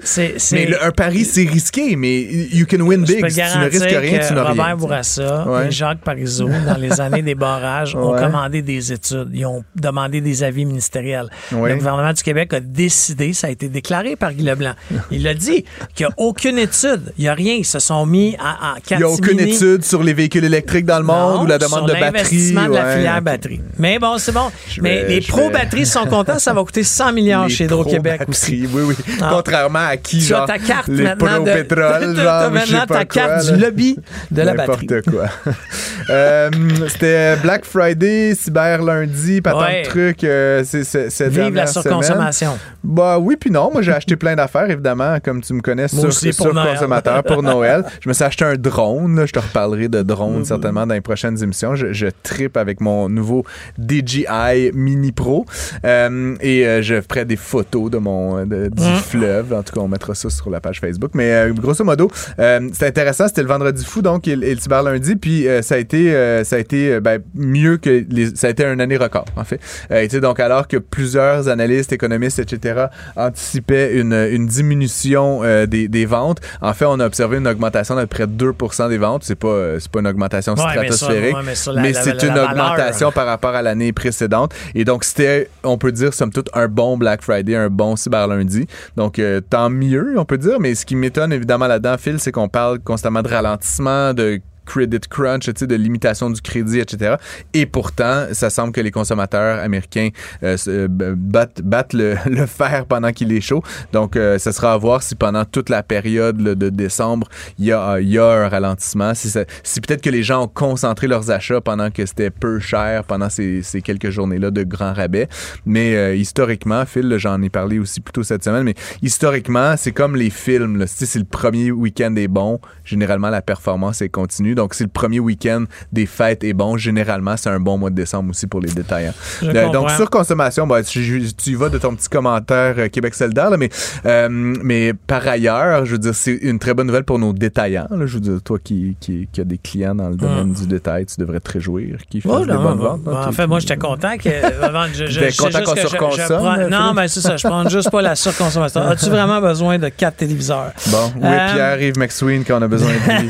Mais 0.51 0.69
un 0.81 0.91
pari, 0.91 1.25
c'est 1.25 1.47
risqué, 1.47 1.95
mais 1.95 2.21
you 2.51 2.65
can 2.69 2.81
win 2.81 3.03
big. 3.03 3.27
Si 3.29 3.35
tu 3.35 3.57
ne 3.57 3.69
risques 3.69 3.83
rien, 3.85 4.19
tu 4.27 4.33
n'as 4.33 4.43
rien. 4.43 4.49
Robert 4.51 4.77
Bourassa 4.77 5.45
et 5.67 5.71
Jacques 5.71 6.01
Parizeau, 6.01 6.49
dans 6.65 6.77
les 6.77 6.99
années 7.01 7.21
des 7.21 7.35
barrages, 7.35 7.95
ont 7.95 8.15
commandé 8.15 8.61
des 8.61 8.91
études. 8.93 9.29
Ils 9.33 9.45
ont 9.45 9.63
demandé 9.75 10.21
des 10.21 10.43
avis 10.43 10.65
ministériels. 10.65 11.29
Le 11.51 11.75
gouvernement 11.75 12.13
du 12.13 12.23
Québec 12.23 12.53
a 12.53 12.59
décidé, 12.59 13.33
ça 13.33 13.47
a 13.47 13.49
été 13.49 13.69
déclaré 13.69 14.15
par 14.15 14.33
Guy 14.33 14.43
Leblanc. 14.43 14.73
Il 15.11 15.27
a 15.27 15.33
dit 15.33 15.65
qu'il 15.95 16.05
n'y 16.05 16.11
a 16.11 16.15
aucune 16.17 16.57
étude, 16.57 17.13
il 17.17 17.21
n'y 17.23 17.27
a 17.27 17.33
rien. 17.33 17.55
Ils 17.55 17.65
se 17.65 17.79
sont 17.79 18.05
mis 18.05 18.35
à, 18.39 18.73
à 18.73 18.75
Il 18.91 18.97
n'y 18.97 19.03
a 19.03 19.09
aucune 19.09 19.39
étude 19.39 19.83
sur 19.83 20.03
les 20.03 20.13
véhicules 20.13 20.43
électriques 20.43 20.85
dans 20.85 20.99
le 20.99 21.05
monde 21.05 21.43
ou 21.43 21.45
la 21.47 21.57
demande 21.57 21.87
de 21.87 21.93
batterie. 21.93 22.51
de 22.53 22.73
la 22.73 22.95
filière 22.95 23.21
batterie. 23.21 23.61
Mais 23.77 23.99
bon, 23.99 24.17
c'est 24.17 24.31
bon. 24.31 24.49
Mais 24.81 25.07
les 25.07 25.21
pro-batteries 25.21 25.85
sont 25.85 26.05
contents, 26.05 26.39
ça 26.39 26.53
va 26.53 26.63
coûter 26.63 26.83
100 26.83 27.13
milliards 27.13 27.49
chez 27.57 27.65
Hydro-Québec 27.65 28.21
aussi. 28.27 28.67
Oui, 28.71 28.83
oui. 28.85 28.95
Ah. 29.21 29.29
Contrairement 29.37 29.87
à 29.87 29.97
qui, 29.97 30.19
tu 30.19 30.25
genre, 30.25 30.43
as 30.43 30.47
ta 30.47 30.59
carte 30.59 30.87
les 30.87 31.03
maintenant 31.03 31.43
de... 31.43 31.51
pétrole, 31.51 32.15
genre, 32.21 32.51
maintenant 32.51 32.85
ta 32.85 33.05
carte 33.05 33.51
du 33.51 33.59
lobby 33.59 33.97
de 34.31 34.41
la 34.41 34.53
batterie. 34.53 34.87
N'importe 34.87 35.11
quoi. 35.11 35.53
euh, 36.09 36.49
C'était 36.89 37.35
Black 37.37 37.65
Friday, 37.65 38.33
Cyber 38.35 38.81
lundi, 38.81 39.41
pas 39.41 39.51
tant 39.51 39.59
de 39.59 39.83
trucs. 39.85 40.23
Euh, 40.23 40.63
c'est 40.63 41.29
Vive 41.29 41.53
la 41.53 41.67
surconsommation. 41.67 42.57
Bah 42.87 43.19
oui, 43.19 43.35
puis 43.35 43.51
non. 43.51 43.69
Moi, 43.71 43.81
j'ai 43.81 43.91
acheté 43.91 44.15
plein 44.15 44.35
d'affaires, 44.35 44.69
évidemment, 44.69 45.17
comme 45.21 45.41
tu 45.41 45.53
me 45.53 45.61
connais, 45.61 45.89
sur, 45.89 46.11
sur 46.13 46.53
consommateur 46.53 47.21
pour 47.23 47.43
Noël. 47.43 47.83
Je 48.01 48.07
me 48.07 48.13
suis 48.13 48.23
acheté 48.23 48.45
un 48.45 48.55
drone. 48.55 49.25
Je 49.25 49.33
te 49.33 49.39
reparlerai 49.39 49.89
de 49.89 50.03
drone 50.03 50.41
mm-hmm. 50.41 50.45
certainement 50.45 50.87
dans 50.87 50.93
les 50.93 51.01
prochaines 51.01 51.41
émissions. 51.43 51.75
Je, 51.75 51.91
je 51.91 52.07
tripe 52.23 52.55
avec 52.55 52.79
mon 52.79 53.09
nouveau 53.09 53.43
DJI 53.77 54.71
Mini 54.73 55.11
Pro. 55.11 55.45
Euh, 55.83 56.35
et 56.39 56.65
euh, 56.65 56.81
je 56.81 57.01
ferai 57.01 57.25
des 57.25 57.35
photos 57.35 57.91
de 57.91 57.97
mon 57.97 58.45
du 58.45 58.55
mm. 58.55 58.95
fleuve. 59.03 59.53
En 59.53 59.63
tout 59.63 59.73
cas, 59.73 59.81
on 59.81 59.89
mettra 59.89 60.15
ça 60.15 60.29
sur 60.29 60.49
la 60.49 60.61
page 60.61 60.79
Facebook. 60.79 61.11
Mais 61.13 61.33
euh, 61.33 61.53
grosso 61.53 61.83
modo, 61.83 62.09
c'était 62.37 62.87
intéressant. 62.87 63.27
C'était 63.27 63.43
le 63.43 63.49
vendredi 63.49 63.83
fou, 63.83 64.01
donc, 64.01 64.29
et, 64.29 64.35
le 64.37 64.57
cyber 64.57 64.83
lundi. 64.83 65.17
Puis 65.17 65.45
ça 65.61 65.75
a 65.75 65.77
été, 65.77 66.11
ça 66.45 66.55
a 66.55 66.59
été 66.59 67.01
ben, 67.01 67.21
mieux 67.35 67.75
que 67.75 68.05
les, 68.09 68.33
ça 68.35 68.47
a 68.47 68.49
été 68.49 68.63
un 68.63 68.79
année 68.79 68.95
record, 68.95 69.25
en 69.35 69.43
fait. 69.43 69.59
et 69.91 70.07
donc, 70.21 70.39
alors 70.39 70.69
que 70.69 70.77
plusieurs 70.77 71.49
analystes, 71.49 71.91
économistes, 71.91 72.39
etc., 72.39 72.76
anticipaient 73.15 73.93
une, 73.93 74.13
une 74.13 74.47
diminution 74.47 75.41
des, 75.65 75.87
des, 75.87 76.05
ventes, 76.05 76.39
en 76.61 76.73
fait, 76.73 76.85
on 76.85 76.99
a 76.99 77.05
observé 77.05 77.37
une 77.37 77.47
augmentation 77.47 77.95
d'à 77.95 78.01
peu 78.01 78.07
près 78.07 78.25
2% 78.25 78.89
des 78.89 78.97
ventes. 78.97 79.23
C'est 79.23 79.35
pas, 79.35 79.79
c'est 79.79 79.91
pas 79.91 79.99
une 79.99 80.07
augmentation 80.07 80.55
stratosphérique, 80.55 81.35
mais, 81.43 81.93
c'est 81.93 82.23
une 82.23 82.37
augmentation 82.37 83.11
par 83.11 83.25
rapport 83.25 83.55
à 83.55 83.61
l'année 83.61 83.93
précédente. 83.93 84.53
Et 84.75 84.85
donc, 84.85 85.03
c'était, 85.03 85.49
on 85.63 85.77
peut 85.77 85.91
dire, 85.91 86.13
somme 86.13 86.31
toute, 86.31 86.49
un 86.53 86.67
bon 86.67 86.97
Black 86.97 87.21
Friday, 87.21 87.55
un 87.55 87.69
bon 87.69 87.95
Cyber 87.95 88.27
Lundi. 88.27 88.67
Donc, 88.95 89.19
euh, 89.19 89.41
tant 89.41 89.69
mieux, 89.69 90.15
on 90.17 90.25
peut 90.25 90.37
dire. 90.37 90.59
Mais 90.59 90.75
ce 90.75 90.85
qui 90.85 90.95
m'étonne, 90.95 91.33
évidemment, 91.33 91.67
là-dedans, 91.67 91.95
Phil, 91.97 92.19
c'est 92.19 92.31
qu'on 92.31 92.49
parle 92.49 92.79
constamment 92.79 93.21
de 93.21 93.29
ralentissement, 93.29 94.13
de 94.13 94.39
credit 94.67 94.99
crunch, 95.09 95.49
de 95.49 95.75
limitation 95.75 96.29
du 96.29 96.41
crédit, 96.41 96.79
etc. 96.79 97.15
Et 97.53 97.65
pourtant, 97.65 98.27
ça 98.33 98.49
semble 98.49 98.73
que 98.73 98.81
les 98.81 98.91
consommateurs 98.91 99.59
américains 99.59 100.09
euh, 100.43 100.57
euh, 100.67 100.87
battent, 100.89 101.61
battent 101.61 101.93
le, 101.93 102.15
le, 102.25 102.45
fer 102.45 102.85
pendant 102.85 103.11
qu'il 103.11 103.31
est 103.31 103.41
chaud. 103.41 103.63
Donc, 103.93 104.15
euh, 104.15 104.37
ça 104.37 104.51
sera 104.51 104.73
à 104.73 104.77
voir 104.77 105.01
si 105.01 105.15
pendant 105.15 105.45
toute 105.45 105.69
la 105.69 105.83
période 105.83 106.37
de 106.37 106.69
décembre, 106.69 107.27
il 107.57 107.65
y 107.65 107.71
a, 107.71 107.99
y 107.99 108.17
a 108.19 108.25
un 108.25 108.49
ralentissement. 108.49 109.13
Si, 109.13 109.29
si 109.63 109.81
peut-être 109.81 110.01
que 110.01 110.09
les 110.09 110.23
gens 110.23 110.43
ont 110.43 110.47
concentré 110.47 111.07
leurs 111.07 111.31
achats 111.31 111.61
pendant 111.61 111.89
que 111.89 112.05
c'était 112.05 112.29
peu 112.29 112.59
cher 112.59 113.03
pendant 113.05 113.29
ces, 113.29 113.63
ces 113.63 113.81
quelques 113.81 114.09
journées-là 114.09 114.51
de 114.51 114.63
grands 114.63 114.93
rabais. 114.93 115.27
Mais 115.65 116.17
historiquement, 116.17 116.85
Phil, 116.85 117.15
j'en 117.17 117.41
ai 117.41 117.49
parlé 117.49 117.79
aussi 117.79 118.01
plus 118.01 118.11
tôt 118.11 118.23
cette 118.23 118.43
semaine, 118.43 118.63
mais 118.63 118.75
historiquement, 119.01 119.75
c'est 119.77 119.91
comme 119.91 120.15
les 120.15 120.29
films. 120.29 120.85
Si 120.87 121.05
c'est 121.05 121.19
le 121.19 121.25
premier 121.25 121.71
week-end 121.71 122.15
est 122.15 122.27
bon, 122.27 122.59
généralement, 122.83 123.29
la 123.29 123.41
performance 123.41 124.01
est 124.01 124.09
continue. 124.09 124.55
Donc, 124.57 124.73
si 124.73 124.83
le 124.83 124.89
premier 124.89 125.19
week-end 125.19 125.65
des 125.93 126.07
fêtes 126.07 126.43
est 126.43 126.53
bon, 126.53 126.77
généralement, 126.77 127.37
c'est 127.37 127.49
un 127.49 127.59
bon 127.59 127.77
mois 127.77 127.91
de 127.91 127.95
décembre 127.95 128.31
aussi 128.31 128.47
pour 128.47 128.59
les 128.59 128.69
détaillants. 128.69 129.13
Euh, 129.43 129.69
donc, 129.71 129.91
sur 129.91 130.09
consommation, 130.09 130.65
bah, 130.65 130.83
tu, 130.83 130.99
y 130.99 131.55
vas 131.55 131.69
de 131.69 131.77
ton 131.77 131.95
petit 131.95 132.09
commentaire 132.09 132.75
euh, 132.79 132.89
Québec 132.89 133.13
solidaire, 133.13 133.51
mais, 133.57 133.69
euh, 134.05 134.27
mais 134.29 134.93
par 134.93 135.27
ailleurs, 135.27 135.85
je 135.85 135.91
veux 135.91 135.97
dire, 135.99 136.15
c'est 136.15 136.33
une 136.33 136.57
très 136.57 136.73
bonne 136.73 136.87
nouvelle 136.87 137.03
pour 137.03 137.19
nos 137.19 137.33
détaillants. 137.33 137.87
je 137.91 138.13
veux 138.15 138.19
dire, 138.19 138.41
toi 138.43 138.57
qui, 138.61 138.97
qui, 138.99 139.29
qui 139.31 139.41
as 139.41 139.43
des 139.43 139.59
clients 139.59 139.93
dans 139.93 140.09
le 140.09 140.15
domaine 140.15 140.53
du 140.53 140.65
détail, 140.65 141.05
tu 141.05 141.19
devrais 141.19 141.39
te 141.39 141.51
réjouir 141.51 141.99
qu'ils 142.09 142.23
fassent 142.23 142.47
des 142.47 142.53
bonnes 142.53 142.79
ventes. 142.79 143.07
en 143.07 143.31
fait, 143.31 143.45
moi, 143.45 143.59
j'étais 143.59 143.77
content 143.77 144.17
que. 144.17 144.29
je, 144.93 145.05
je, 145.05 145.37
content 145.37 145.61
qu'on 145.63 145.75
surconsomme. 145.75 146.69
non, 146.69 146.93
mais 146.95 147.07
c'est 147.07 147.21
ça, 147.21 147.37
je 147.37 147.47
prends 147.47 147.69
juste 147.69 147.91
pas 147.91 148.01
la 148.01 148.15
surconsommation. 148.15 148.81
As-tu 148.87 149.09
vraiment 149.11 149.39
besoin 149.39 149.77
de 149.77 149.89
quatre 149.89 150.17
téléviseurs? 150.17 150.71
Bon, 150.87 151.11
oui, 151.15 151.21
Pierre-Yves 151.53 151.99
McSween, 151.99 152.43
quand 152.43 152.57
on 152.57 152.63
a 152.63 152.67
besoin 152.67 152.89
de 152.89 153.21
lui. 153.21 153.29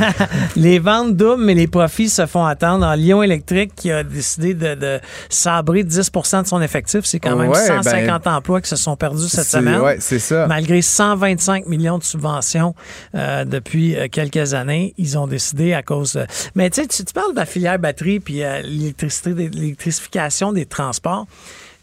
les 0.55 0.79
ventes 0.79 1.16
mais 1.38 1.53
les 1.53 1.67
profits 1.67 2.09
se 2.09 2.25
font 2.25 2.45
attendre. 2.45 2.86
En 2.86 2.93
Lyon 2.93 3.24
Électrique, 3.24 3.74
qui 3.75 3.91
a 3.91 4.03
décidé 4.03 4.53
de, 4.53 5.00
sabrer 5.29 5.83
10% 5.83 6.43
de 6.43 6.47
son 6.47 6.62
effectif, 6.62 7.05
c'est 7.05 7.19
quand 7.19 7.36
même 7.36 7.53
150 7.53 8.24
ben, 8.24 8.36
emplois 8.36 8.62
qui 8.62 8.69
se 8.69 8.75
sont 8.75 8.95
perdus 8.95 9.27
cette 9.27 9.47
semaine. 9.47 9.81
Ouais, 9.81 9.97
c'est 10.00 10.19
ça. 10.19 10.47
Malgré 10.47 10.81
125 10.81 11.67
millions 11.67 11.97
de 11.97 12.03
subventions 12.03 12.75
euh, 13.15 13.45
depuis 13.45 13.95
euh, 13.95 14.07
quelques 14.12 14.53
années, 14.53 14.93
ils 14.97 15.17
ont 15.17 15.27
décidé 15.27 15.74
à 15.74 15.83
cause. 15.83 16.19
Mais 16.55 16.69
tu 16.69 16.81
sais, 16.81 16.88
tu 16.88 17.13
parles 17.13 17.33
de 17.33 17.39
la 17.39 17.45
filière 17.45 17.79
batterie 17.79 18.19
puis 18.19 18.43
euh, 18.43 18.62
l'électricité, 18.62 19.33
l'électrification 19.33 20.53
des 20.53 20.65
transports. 20.65 21.27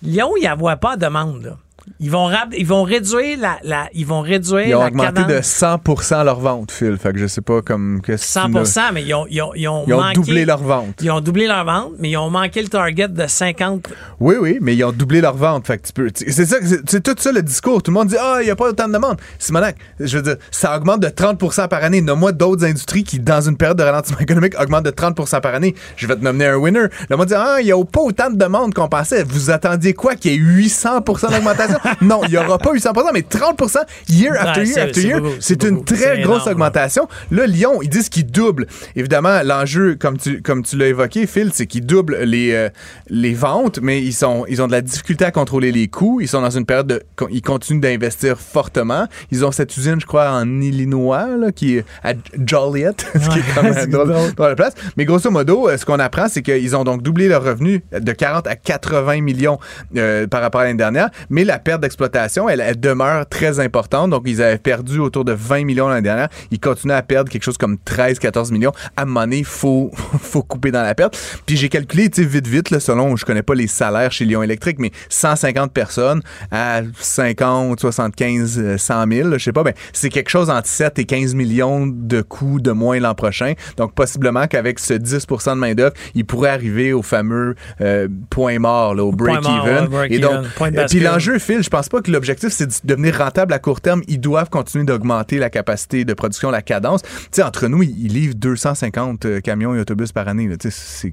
Lyon, 0.02 0.32
il 0.36 0.40
n'y 0.40 0.46
a 0.46 0.56
pas 0.76 0.96
de 0.96 1.00
demande. 1.00 1.56
Ils 2.00 2.10
vont, 2.10 2.30
ils 2.56 2.66
vont 2.66 2.82
réduire 2.82 3.38
la, 3.38 3.58
la, 3.62 3.88
ils 3.92 4.06
vont 4.06 4.20
réduire 4.22 4.66
Ils 4.66 4.74
ont 4.74 4.86
augmenté 4.86 5.24
de 5.24 5.40
100% 5.40 6.24
leur 6.24 6.40
vente, 6.40 6.70
Phil. 6.70 6.96
Fait 6.96 7.12
que 7.12 7.18
je 7.18 7.26
sais 7.26 7.40
pas 7.40 7.60
comme 7.62 8.00
que 8.02 8.16
100 8.16 8.48
mais 8.92 9.02
ils 9.02 9.14
ont, 9.14 9.26
ils 9.28 9.42
ont, 9.42 9.52
ils 9.54 9.68
ont, 9.68 9.84
ils 9.86 9.94
ont 9.94 10.12
doublé 10.14 10.44
leur 10.44 10.62
vente. 10.62 10.96
Ils 11.02 11.10
ont 11.10 11.20
doublé 11.20 11.46
leur 11.46 11.64
vente, 11.64 11.92
mais 11.98 12.10
ils 12.10 12.16
ont 12.16 12.30
manqué 12.30 12.62
le 12.62 12.68
target 12.68 13.08
de 13.08 13.26
50. 13.26 13.88
Oui, 14.20 14.36
oui, 14.40 14.58
mais 14.62 14.74
ils 14.74 14.84
ont 14.84 14.92
doublé 14.92 15.20
leur 15.20 15.36
vente. 15.36 15.66
Fait 15.66 15.78
que 15.78 15.86
tu 15.86 15.92
peux. 15.92 16.08
C'est 16.14 16.46
ça, 16.46 16.56
c'est 16.86 17.02
tout 17.02 17.14
ça 17.18 17.32
le 17.32 17.42
discours. 17.42 17.82
Tout 17.82 17.90
le 17.90 17.98
monde 17.98 18.08
dit 18.08 18.16
ah, 18.18 18.38
il 18.40 18.48
y 18.48 18.50
a 18.50 18.56
pas 18.56 18.68
autant 18.68 18.88
de 18.88 18.94
demandes. 18.94 19.20
Simonac, 19.38 19.76
je 20.00 20.16
veux 20.16 20.22
dire, 20.22 20.36
ça 20.50 20.76
augmente 20.76 21.00
de 21.00 21.08
30 21.08 21.68
par 21.68 21.84
année. 21.84 22.00
Nomme-moi 22.00 22.32
d'autres 22.32 22.64
industries 22.64 23.04
qui, 23.04 23.20
dans 23.20 23.40
une 23.42 23.56
période 23.56 23.78
de 23.78 23.82
ralentissement 23.82 24.18
économique, 24.20 24.54
augmentent 24.58 24.86
de 24.86 24.90
30% 24.90 25.40
par 25.40 25.54
année. 25.54 25.74
Je 25.96 26.06
vais 26.06 26.16
te 26.16 26.24
nommer 26.24 26.46
un 26.46 26.56
winner. 26.56 26.86
Le 27.10 27.16
monde 27.16 27.26
dit 27.26 27.34
ah, 27.34 27.58
il 27.60 27.66
y 27.66 27.72
a 27.72 27.84
pas 27.84 28.00
autant 28.00 28.30
de 28.30 28.36
demandes 28.36 28.72
qu'on 28.72 28.88
pensait. 28.88 29.22
Vous 29.22 29.50
attendiez 29.50 29.92
quoi 29.92 30.14
qu'il 30.14 30.32
y 30.32 30.34
ait 30.34 30.38
800 30.38 31.00
d'augmentation? 31.00 31.73
non, 32.02 32.20
il 32.24 32.30
n'y 32.30 32.36
aura 32.36 32.58
pas 32.58 32.72
eu 32.74 32.78
100 32.80 32.92
mais 33.12 33.20
30% 33.20 33.78
year 34.08 34.32
after 34.38 34.60
Ouais, 34.60 34.66
year 34.66 34.74
c'est- 34.74 34.80
after 34.80 35.02
year. 35.02 35.20
C'est 35.40 35.62
une 35.64 35.76
beaucoup. 35.76 35.94
très 35.94 36.20
grosse 36.22 36.42
énorme. 36.42 36.50
augmentation. 36.52 37.08
Là, 37.30 37.46
Lyon, 37.46 37.80
ils 37.82 37.88
disent 37.88 38.08
qu'ils 38.08 38.26
doublent. 38.26 38.66
Évidemment, 38.96 39.40
l'enjeu, 39.44 39.96
comme 39.98 40.18
tu, 40.18 40.42
comme 40.42 40.62
tu 40.62 40.76
l'as 40.76 40.88
évoqué, 40.88 41.26
Phil, 41.26 41.50
c'est 41.52 41.66
qu'ils 41.66 41.84
doublent 41.86 42.18
les, 42.22 42.52
euh, 42.52 42.68
les 43.08 43.34
ventes, 43.34 43.78
mais 43.82 44.00
ils, 44.02 44.12
sont, 44.12 44.44
ils 44.48 44.62
ont 44.62 44.66
de 44.66 44.72
la 44.72 44.80
difficulté 44.80 45.24
à 45.24 45.30
contrôler 45.30 45.72
les 45.72 45.88
coûts. 45.88 46.20
Ils 46.20 46.28
sont 46.28 46.40
dans 46.40 46.50
une 46.50 46.66
période 46.66 46.86
de. 46.86 47.02
Ils 47.30 47.42
continuent 47.42 47.80
d'investir 47.80 48.38
fortement. 48.38 49.06
Ils 49.30 49.44
ont 49.44 49.52
cette 49.52 49.76
usine, 49.76 50.00
je 50.00 50.06
crois, 50.06 50.30
en 50.30 50.60
Illinois, 50.60 51.26
là, 51.38 51.52
qui 51.52 51.76
est 51.78 51.84
à 52.02 52.12
Joliet, 52.46 52.92
ce 53.14 53.28
qui 53.28 53.38
est 53.38 53.54
comme 53.54 53.70
drôle, 53.90 54.08
drôle. 54.12 54.34
dans 54.36 54.48
la 54.48 54.54
place. 54.56 54.74
Mais 54.96 55.04
grosso 55.04 55.30
modo, 55.30 55.68
euh, 55.68 55.76
ce 55.76 55.84
qu'on 55.84 55.98
apprend, 55.98 56.28
c'est 56.28 56.42
qu'ils 56.42 56.76
ont 56.76 56.84
donc 56.84 57.02
doublé 57.02 57.28
leurs 57.28 57.42
revenus 57.44 57.80
de 57.92 58.12
40 58.12 58.46
à 58.46 58.56
80 58.56 59.20
millions 59.20 59.58
euh, 59.96 60.26
par 60.26 60.40
rapport 60.42 60.60
à 60.60 60.64
l'année 60.64 60.76
dernière. 60.78 61.10
Mais 61.30 61.44
la 61.44 61.58
perte 61.64 61.80
d'exploitation, 61.80 62.48
elle, 62.48 62.60
elle 62.60 62.78
demeure 62.78 63.26
très 63.28 63.58
importante. 63.58 64.10
Donc, 64.10 64.22
ils 64.26 64.42
avaient 64.42 64.58
perdu 64.58 64.98
autour 64.98 65.24
de 65.24 65.32
20 65.32 65.64
millions 65.64 65.88
l'année 65.88 66.02
dernière. 66.02 66.28
Ils 66.50 66.60
continuent 66.60 66.92
à 66.92 67.02
perdre 67.02 67.30
quelque 67.30 67.42
chose 67.42 67.58
comme 67.58 67.76
13-14 67.86 68.52
millions. 68.52 68.72
À 68.96 69.02
un 69.02 69.04
moment 69.06 69.20
donné, 69.20 69.38
il 69.38 69.44
faut, 69.44 69.90
faut 70.20 70.42
couper 70.42 70.70
dans 70.70 70.82
la 70.82 70.94
perte. 70.94 71.18
Puis 71.46 71.56
j'ai 71.56 71.68
calculé, 71.68 72.08
tu 72.10 72.22
sais, 72.22 72.28
vite, 72.28 72.46
vite, 72.46 72.70
là, 72.70 72.80
selon, 72.80 73.16
je 73.16 73.24
connais 73.24 73.42
pas 73.42 73.54
les 73.54 73.66
salaires 73.66 74.12
chez 74.12 74.24
Lyon 74.24 74.42
Électrique, 74.42 74.76
mais 74.78 74.92
150 75.08 75.72
personnes 75.72 76.22
à 76.50 76.82
50, 77.00 77.80
75, 77.80 78.58
euh, 78.58 78.78
100 78.78 79.04
000, 79.10 79.28
là, 79.28 79.38
je 79.38 79.44
sais 79.44 79.52
pas, 79.52 79.62
ben, 79.62 79.72
c'est 79.92 80.10
quelque 80.10 80.30
chose 80.30 80.50
entre 80.50 80.68
7 80.68 80.98
et 80.98 81.04
15 81.04 81.34
millions 81.34 81.86
de 81.86 82.20
coûts 82.22 82.60
de 82.60 82.70
moins 82.70 83.00
l'an 83.00 83.14
prochain. 83.14 83.54
Donc, 83.76 83.94
possiblement 83.94 84.46
qu'avec 84.46 84.78
ce 84.78 84.94
10% 84.94 85.50
de 85.50 85.58
main-d'œuvre, 85.58 85.94
ils 86.14 86.24
pourraient 86.24 86.50
arriver 86.50 86.92
au 86.92 87.02
fameux 87.02 87.54
euh, 87.80 88.08
point 88.30 88.58
mort, 88.58 88.94
là, 88.94 89.04
au 89.04 89.12
break-even. 89.12 89.84
ouais, 89.84 89.88
break 89.88 90.12
et 90.12 90.18
donc, 90.18 90.44
euh, 90.60 90.86
puis 90.88 91.00
l'enjeu, 91.00 91.38
Phil, 91.38 91.53
je 91.62 91.68
pense 91.70 91.88
pas 91.88 92.00
que 92.00 92.10
l'objectif, 92.10 92.50
c'est 92.50 92.66
de 92.66 92.72
devenir 92.84 93.18
rentable 93.18 93.52
à 93.52 93.58
court 93.58 93.80
terme. 93.80 94.02
Ils 94.08 94.20
doivent 94.20 94.50
continuer 94.50 94.84
d'augmenter 94.84 95.38
la 95.38 95.50
capacité 95.50 96.04
de 96.04 96.14
production, 96.14 96.50
la 96.50 96.62
cadence. 96.62 97.02
Tu 97.02 97.08
sais, 97.32 97.42
entre 97.42 97.68
nous, 97.68 97.82
ils, 97.82 98.06
ils 98.06 98.12
livrent 98.12 98.34
250 98.36 99.24
euh, 99.26 99.40
camions 99.40 99.74
et 99.74 99.80
autobus 99.80 100.12
par 100.12 100.28
année. 100.28 100.48
là. 100.48 100.56
Tu 100.56 100.70
sais, 100.70 101.12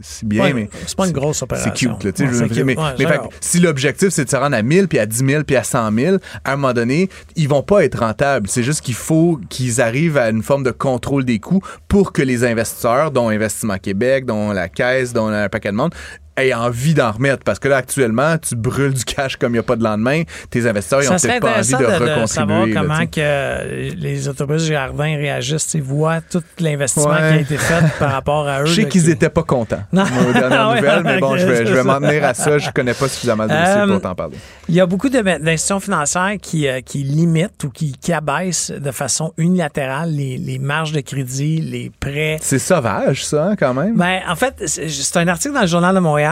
c'est- 0.00 0.24
bien, 0.26 0.42
Ouais, 0.44 0.52
mais 0.52 0.70
c'est 0.86 0.96
pas 0.96 1.06
une 1.06 1.12
grosse 1.12 1.38
c'est 1.38 1.44
opération. 1.44 1.94
cute. 1.96 2.04
Là, 2.04 2.12
tu 2.12 2.18
sais, 2.18 2.24
Ouais, 2.24 2.28
je 2.34 2.34
veux 2.42 2.48
c'est 2.48 2.54
cute. 2.54 2.64
mais, 2.64 2.76
Ouais, 2.78 2.84
mais 2.98 3.04
fait 3.04 3.10
j'adore. 3.12 3.28
que 3.28 3.34
si 3.40 3.60
l'objectif, 3.60 4.08
c'est 4.10 4.24
de 4.24 4.30
se 4.30 4.36
rendre 4.36 4.56
à 4.56 4.62
1000, 4.62 4.88
puis 4.88 4.98
à 4.98 5.06
10 5.06 5.24
000, 5.26 5.44
puis 5.44 5.56
à 5.56 5.64
100 5.64 5.92
000, 5.92 6.16
à 6.44 6.52
un 6.52 6.56
moment 6.56 6.72
donné, 6.72 7.08
ils 7.36 7.48
vont 7.48 7.62
pas 7.62 7.84
être 7.84 7.98
rentables. 8.00 8.48
C'est 8.48 8.62
juste 8.62 8.80
qu'il 8.82 8.94
faut 8.94 9.40
qu'ils 9.48 9.80
arrivent 9.80 10.16
à 10.18 10.30
une 10.30 10.42
forme 10.42 10.62
de 10.62 10.70
contrôle 10.70 11.24
des 11.24 11.38
coûts 11.38 11.62
pour 11.88 12.12
que 12.12 12.22
les 12.22 12.44
investisseurs, 12.44 13.10
dont 13.10 13.28
Investissement 13.28 13.78
Québec, 13.78 14.26
dont 14.26 14.52
la 14.52 14.68
Caisse, 14.68 15.12
dont 15.12 15.28
un 15.28 15.48
paquet 15.48 15.70
de 15.70 15.76
monde, 15.76 15.94
aient 16.36 16.54
envie 16.54 16.94
d'en 16.94 17.12
remettre. 17.12 17.44
Parce 17.44 17.58
que 17.58 17.68
là, 17.68 17.76
actuellement, 17.76 18.36
tu 18.38 18.56
brûles 18.56 18.94
du 18.94 19.04
cash 19.04 19.36
comme 19.36 19.50
il 19.52 19.54
n'y 19.54 19.58
a 19.60 19.62
pas 19.62 19.76
de 19.76 19.84
lendemain. 19.84 20.22
Tes 20.50 20.66
investisseurs, 20.66 21.02
ils 21.02 21.08
ont 21.08 21.12
Ça 21.12 21.18
serait 21.18 21.40
peut-être 21.40 21.52
pas 21.54 21.58
envie 21.60 21.72
de, 21.72 21.76
de, 22.16 22.20
de 22.22 22.26
savoir 22.26 22.60
recontribuer. 22.62 22.74
là, 22.74 22.80
comment 22.80 23.06
que 23.06 23.94
les 23.94 24.28
autobus 24.28 24.62
Jardin 24.64 25.16
réagissent, 25.16 25.74
ils 25.74 25.82
voient 25.82 26.20
tout 26.20 26.42
l'investissement 26.60 27.10
Ouais. 27.12 27.18
qui 27.18 27.24
a 27.24 27.40
été 27.40 27.56
fait 27.58 27.84
par 27.98 28.12
rapport 28.12 28.48
à 28.48 28.62
eux. 28.62 28.66
Je 28.66 28.74
sais 28.74 28.88
qu'ils 28.88 29.02
qui- 29.04 29.10
étaient 29.10 29.28
pas 29.28 29.42
contents 29.42 29.82
Non. 29.92 30.02
aux 30.04 30.32
dernières 30.32 30.68
Ouais, 30.70 30.76
nouvelles, 30.80 31.02
mais 31.04 31.18
bon, 31.18 31.36
je 31.36 31.46
vais, 31.46 31.82
m'en 31.84 32.00
tenir 32.00 32.24
à 32.24 32.34
ça. 32.34 32.58
Je 32.58 32.70
connais 32.70 32.94
pas 32.94 33.08
suffisamment 33.08 33.44
le 33.44 33.50
dossier 33.50 33.64
Euh, 33.82 33.86
pour 33.86 34.00
t'en 34.00 34.14
parler. 34.14 34.36
Il 34.68 34.74
y 34.74 34.80
a 34.80 34.86
beaucoup 34.86 35.08
de- 35.08 35.20
d'institutions 35.20 35.80
financières 35.80 36.34
qui, 36.40 36.66
euh, 36.66 36.80
qui 36.80 36.98
limitent 37.04 37.62
ou 37.64 37.70
qui, 37.70 37.92
qui 37.92 38.12
abaissent 38.12 38.70
de 38.70 38.90
façon 38.90 39.32
unilatérale 39.36 40.10
les, 40.10 40.36
les 40.38 40.58
marges 40.58 40.92
de 40.92 41.00
crédit, 41.00 41.60
les 41.60 41.92
prêts. 42.00 42.38
C'est 42.40 42.58
sauvage, 42.58 43.24
ça, 43.24 43.44
hein, 43.50 43.56
quand 43.56 43.74
même. 43.74 43.94
Ben, 43.96 44.20
en 44.28 44.36
fait, 44.36 44.54
c'est 44.66 45.16
un 45.18 45.28
article 45.28 45.54
dans 45.54 45.60
le 45.60 45.66
Journal 45.66 45.94
de 45.94 46.00
Montréal. 46.00 46.23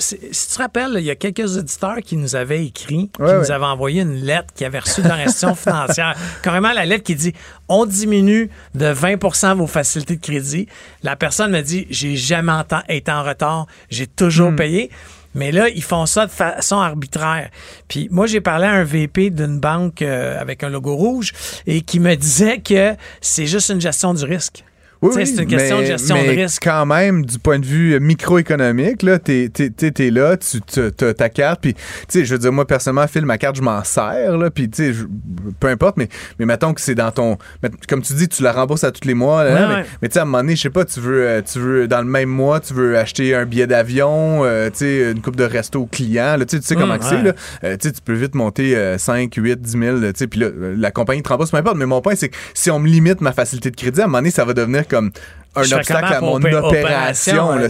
Si 0.00 0.16
tu 0.16 0.54
te 0.54 0.58
rappelles, 0.58 0.92
il 0.98 1.02
y 1.04 1.10
a 1.10 1.16
quelques 1.16 1.56
auditeurs 1.56 1.96
qui 2.04 2.16
nous 2.16 2.36
avaient 2.36 2.64
écrit, 2.64 3.10
qui 3.16 3.20
nous 3.20 3.50
avaient 3.50 3.64
envoyé 3.64 4.02
une 4.02 4.14
lettre 4.14 4.54
qui 4.54 4.64
avait 4.64 4.78
reçu 4.78 5.02
de 5.02 5.08
leur 5.08 5.16
institution 5.16 5.54
financière. 5.56 6.14
Carrément, 6.40 6.72
la 6.72 6.86
lettre 6.86 7.02
qui 7.02 7.16
dit 7.16 7.32
on 7.68 7.84
diminue 7.84 8.48
de 8.76 8.86
20% 8.94 9.56
vos 9.56 9.66
facilités 9.66 10.14
de 10.14 10.20
crédit. 10.20 10.68
La 11.02 11.16
personne 11.16 11.50
me 11.50 11.60
dit 11.62 11.88
j'ai 11.90 12.14
jamais 12.14 12.52
été 12.88 13.10
en 13.10 13.24
retard, 13.24 13.66
j'ai 13.90 14.04
Hmm. 14.04 14.14
toujours 14.16 14.54
payé. 14.54 14.90
Mais 15.34 15.50
là, 15.52 15.68
ils 15.68 15.82
font 15.82 16.06
ça 16.06 16.26
de 16.26 16.30
façon 16.30 16.78
arbitraire. 16.78 17.50
Puis 17.88 18.08
moi, 18.10 18.26
j'ai 18.26 18.40
parlé 18.40 18.66
à 18.66 18.72
un 18.72 18.84
VP 18.84 19.30
d'une 19.30 19.58
banque 19.60 20.00
euh, 20.02 20.40
avec 20.40 20.62
un 20.62 20.68
logo 20.70 20.94
rouge 20.94 21.32
et 21.66 21.82
qui 21.82 21.98
me 22.00 22.14
disait 22.14 22.58
que 22.60 22.94
c'est 23.20 23.46
juste 23.46 23.68
une 23.70 23.80
gestion 23.80 24.14
du 24.14 24.24
risque. 24.24 24.64
Oui, 25.00 25.10
c'est 25.14 25.42
une 25.42 25.46
question 25.48 25.76
mais- 25.76 25.82
de 25.82 25.86
gestion 25.86 26.14
mais 26.16 26.34
de 26.36 26.40
risque. 26.42 26.62
quand 26.64 26.84
même, 26.86 27.24
du 27.24 27.38
point 27.38 27.58
de 27.58 27.64
vue 27.66 27.98
microéconomique, 28.00 29.02
là, 29.02 29.18
t'es, 29.18 29.48
t'es, 29.52 29.70
t'es- 29.70 29.90
t'es 29.90 30.10
là, 30.10 30.36
tu 30.36 30.60
as 31.04 31.14
ta 31.14 31.28
carte, 31.28 31.60
puis, 31.60 31.74
tu 31.74 31.80
sais, 32.08 32.24
je 32.24 32.32
veux 32.34 32.38
dire, 32.38 32.52
moi, 32.52 32.66
personnellement, 32.66 33.06
Phil, 33.06 33.24
ma 33.24 33.38
carte, 33.38 33.56
je 33.56 33.62
m'en 33.62 33.82
sers, 33.84 34.36
là, 34.36 34.50
puis, 34.50 34.68
tu 34.68 34.76
sais, 34.76 34.92
je- 34.92 35.04
peu 35.60 35.68
importe, 35.68 35.96
mais, 35.96 36.08
mais 36.38 36.46
mettons 36.46 36.74
que 36.74 36.80
c'est 36.80 36.94
dans 36.94 37.10
ton... 37.10 37.38
Comme 37.88 38.02
tu 38.02 38.12
dis, 38.14 38.28
tu 38.28 38.42
la 38.42 38.52
rembourses 38.52 38.84
à 38.84 38.90
tous 38.90 39.06
les 39.06 39.14
mois, 39.14 39.44
là, 39.44 39.52
Ouais, 39.54 39.68
mais, 39.68 39.74
ouais. 39.82 39.84
mais 40.02 40.08
tu 40.08 40.14
sais, 40.14 40.18
à 40.20 40.22
un 40.22 40.24
moment 40.24 40.38
donné, 40.38 40.56
je 40.56 40.62
sais 40.62 40.70
pas, 40.70 40.84
tu 40.84 41.00
veux, 41.00 41.26
euh, 41.26 41.42
tu 41.42 41.58
veux, 41.58 41.88
dans 41.88 41.98
le 42.00 42.04
même 42.08 42.28
mois, 42.28 42.60
tu 42.60 42.74
veux 42.74 42.98
acheter 42.98 43.34
un 43.34 43.44
billet 43.44 43.66
d'avion, 43.66 44.44
euh, 44.44 44.68
tu 44.70 44.78
sais, 44.78 45.12
une 45.12 45.20
coupe 45.20 45.36
de 45.36 45.44
resto 45.44 45.86
client, 45.86 46.36
là, 46.36 46.44
tu 46.44 46.60
sais, 46.60 46.74
Hum, 46.74 46.80
comment 46.82 46.98
que 46.98 47.04
c'est, 47.04 47.16
ouais. 47.16 47.22
là. 47.22 47.32
Euh, 47.64 47.76
tu 47.80 47.88
sais, 47.88 47.94
tu 47.94 48.00
peux 48.02 48.14
vite 48.14 48.34
monter 48.34 48.76
euh, 48.76 48.98
5, 48.98 49.32
8, 49.34 49.60
10 49.60 49.70
000, 49.78 49.98
tu 50.00 50.12
sais, 50.16 50.26
puis 50.26 50.40
là, 50.40 50.48
la 50.76 50.90
compagnie 50.90 51.22
te 51.22 51.28
rembourse, 51.28 51.50
peu 51.50 51.56
importe, 51.56 51.76
mais 51.76 51.86
mon 51.86 52.00
point, 52.00 52.14
c'est 52.16 52.28
que 52.30 52.36
si 52.54 52.70
on 52.70 52.78
me 52.80 52.88
limite 52.88 53.20
ma 53.20 53.32
facilité 53.32 53.70
de 53.70 53.76
crédit, 53.76 54.00
à 54.00 54.04
un 54.04 54.06
moment 54.06 54.18
donné, 54.18 54.30
ça 54.30 54.44
va 54.44 54.54
devenir 54.54 54.86
comme 54.88 55.12
un 55.56 55.62
obstacle 55.78 56.04
à 56.14 56.20
mon 56.20 56.38
opé- 56.38 56.50
opération. 56.68 57.34
là. 57.56 57.68